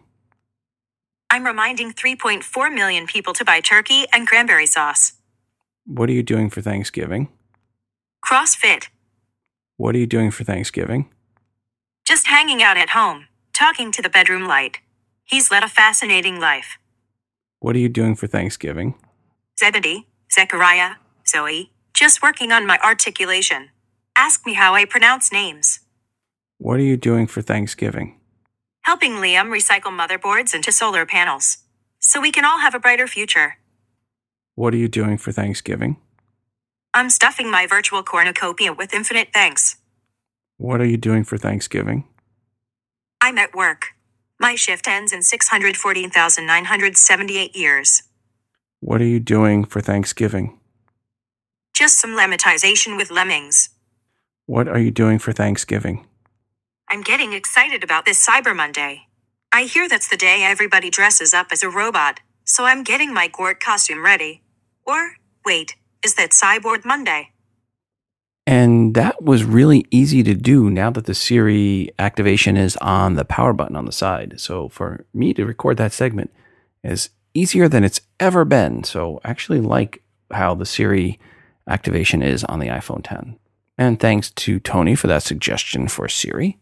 [1.29, 5.15] I'm reminding 3.4 million people to buy turkey and cranberry sauce.
[5.85, 7.29] What are you doing for Thanksgiving?
[8.25, 8.89] CrossFit.
[9.77, 11.11] What are you doing for Thanksgiving?
[12.05, 14.79] Just hanging out at home, talking to the bedroom light.
[15.33, 16.77] He's led a fascinating life.
[17.59, 18.97] What are you doing for Thanksgiving?
[19.59, 23.71] Zebedee, Zechariah, Zoe, just working on my articulation.
[24.15, 25.81] Ask me how I pronounce names.
[26.59, 28.21] What are you doing for Thanksgiving?
[28.83, 31.65] Helping Liam recycle motherboards into solar panels.
[31.99, 33.57] So we can all have a brighter future.
[34.55, 35.97] What are you doing for Thanksgiving?
[36.93, 39.77] I'm stuffing my virtual cornucopia with infinite thanks.
[40.59, 42.05] What are you doing for Thanksgiving?
[43.23, 43.92] I'm at work.
[44.43, 48.03] My shift ends in 614,978 years.
[48.81, 50.59] What are you doing for Thanksgiving?
[51.73, 53.69] Just some lemmatization with lemmings.
[54.47, 56.09] What are you doing for Thanksgiving?
[56.89, 59.03] I'm getting excited about this Cyber Monday.
[59.53, 63.29] I hear that's the day everybody dresses up as a robot, so I'm getting my
[63.29, 64.43] Gort costume ready.
[64.85, 67.32] Or, wait, is that Cyborg Monday?
[68.47, 73.25] And that was really easy to do now that the Siri activation is on the
[73.25, 74.41] power button on the side.
[74.41, 76.33] So for me to record that segment
[76.83, 78.83] is easier than it's ever been.
[78.85, 81.21] So I actually like how the Siri
[81.69, 83.39] activation is on the iPhone 10.
[83.79, 86.59] And thanks to Tony for that suggestion for Siri.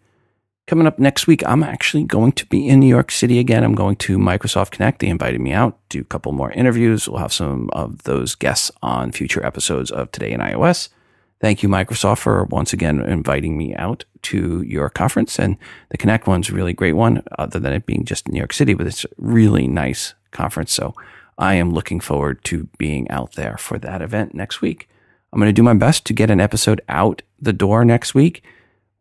[0.66, 3.64] Coming up next week, I'm actually going to be in New York City again.
[3.64, 5.00] I'm going to Microsoft Connect.
[5.00, 7.08] They invited me out, to do a couple more interviews.
[7.08, 10.90] We'll have some of those guests on future episodes of Today in iOS.
[11.40, 15.38] Thank you, Microsoft, for once again inviting me out to your conference.
[15.38, 15.56] And
[15.88, 18.74] the Connect one's a really great one, other than it being just New York City,
[18.74, 20.72] but it's a really nice conference.
[20.72, 20.94] So
[21.38, 24.88] I am looking forward to being out there for that event next week.
[25.32, 28.42] I'm going to do my best to get an episode out the door next week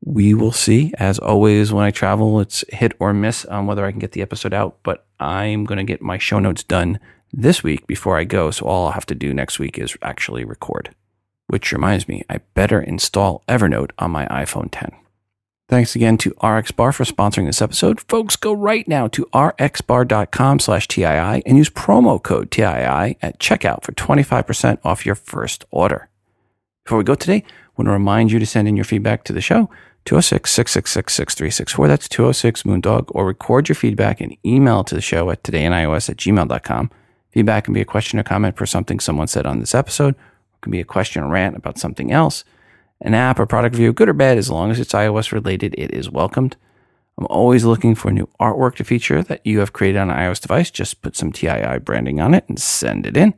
[0.04, 0.94] we will see.
[0.98, 4.22] As always, when I travel, it's hit or miss on whether I can get the
[4.22, 7.00] episode out, but I'm going to get my show notes done
[7.34, 8.52] this week before I go.
[8.52, 10.96] So all I'll have to do next week is actually record.
[11.50, 14.92] Which reminds me, I better install Evernote on my iPhone 10.
[15.68, 18.02] Thanks again to RxBar for sponsoring this episode.
[18.02, 23.84] Folks, go right now to rxbar.com slash TII and use promo code TII at checkout
[23.84, 26.10] for 25% off your first order.
[26.84, 29.34] Before we go today, I want to remind you to send in your feedback to
[29.34, 29.72] the show
[30.06, 31.88] 206 666 6364.
[31.88, 33.06] That's 206 Moondog.
[33.10, 36.92] Or record your feedback and email to the show at todayinios at gmail.com.
[37.32, 40.14] Feedback can be a question or comment for something someone said on this episode.
[40.60, 42.44] It can be a question or rant about something else.
[43.00, 45.94] An app or product review, good or bad, as long as it's iOS related, it
[45.94, 46.58] is welcomed.
[47.18, 50.42] I'm always looking for new artwork to feature that you have created on an iOS
[50.42, 50.70] device.
[50.70, 53.34] Just put some TII branding on it and send it in.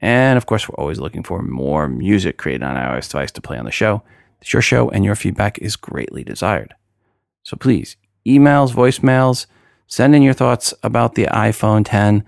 [0.00, 3.40] And of course, we're always looking for more music created on an iOS device to
[3.40, 4.02] play on the show.
[4.40, 6.74] It's your show and your feedback is greatly desired.
[7.44, 7.96] So please,
[8.26, 9.46] emails, voicemails,
[9.86, 12.24] send in your thoughts about the iPhone 10.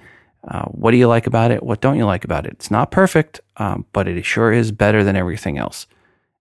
[0.49, 1.63] Uh, what do you like about it?
[1.63, 2.53] What don't you like about it?
[2.53, 5.87] It's not perfect, um, but it sure is better than everything else.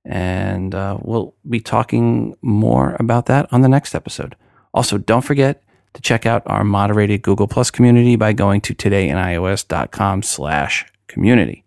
[0.05, 4.37] And uh, we'll be talking more about that on the next episode.
[4.73, 5.61] Also, don't forget
[5.93, 11.65] to check out our moderated Google Plus community by going to todayinios.com slash community.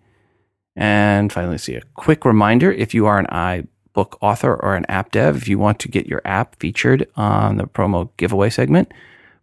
[0.76, 5.10] And finally, see a quick reminder if you are an iBook author or an app
[5.10, 8.90] dev, if you want to get your app featured on the promo giveaway segment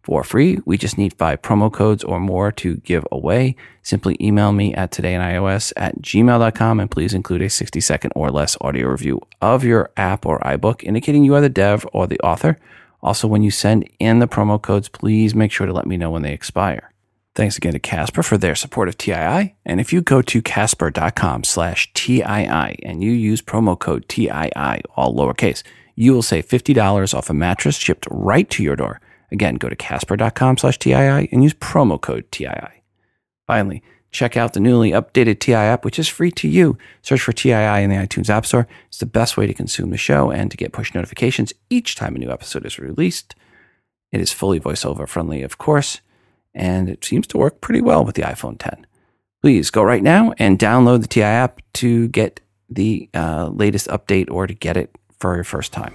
[0.08, 0.58] for free.
[0.64, 3.56] We just need five promo codes or more to give away.
[3.82, 8.56] Simply email me at todayinios at gmail.com and please include a 60 second or less
[8.62, 12.58] audio review of your app or iBook indicating you are the dev or the author.
[13.02, 16.10] Also, when you send in the promo codes, please make sure to let me know
[16.10, 16.90] when they expire.
[17.34, 19.54] Thanks again to Casper for their support of TII.
[19.66, 24.30] And if you go to casper.com slash TII and you use promo code TII,
[24.96, 25.62] all lowercase,
[25.94, 29.02] you will save $50 off a mattress shipped right to your door.
[29.30, 32.82] Again, go to casper.com slash TII and use promo code TII.
[33.46, 36.78] Finally, check out the newly updated TI app, which is free to you.
[37.02, 38.66] Search for TII in the iTunes App Store.
[38.88, 42.16] It's the best way to consume the show and to get push notifications each time
[42.16, 43.34] a new episode is released.
[44.12, 46.00] It is fully voiceover friendly, of course,
[46.54, 48.86] and it seems to work pretty well with the iPhone 10.
[49.42, 54.30] Please go right now and download the TI app to get the uh, latest update
[54.30, 55.94] or to get it for your first time.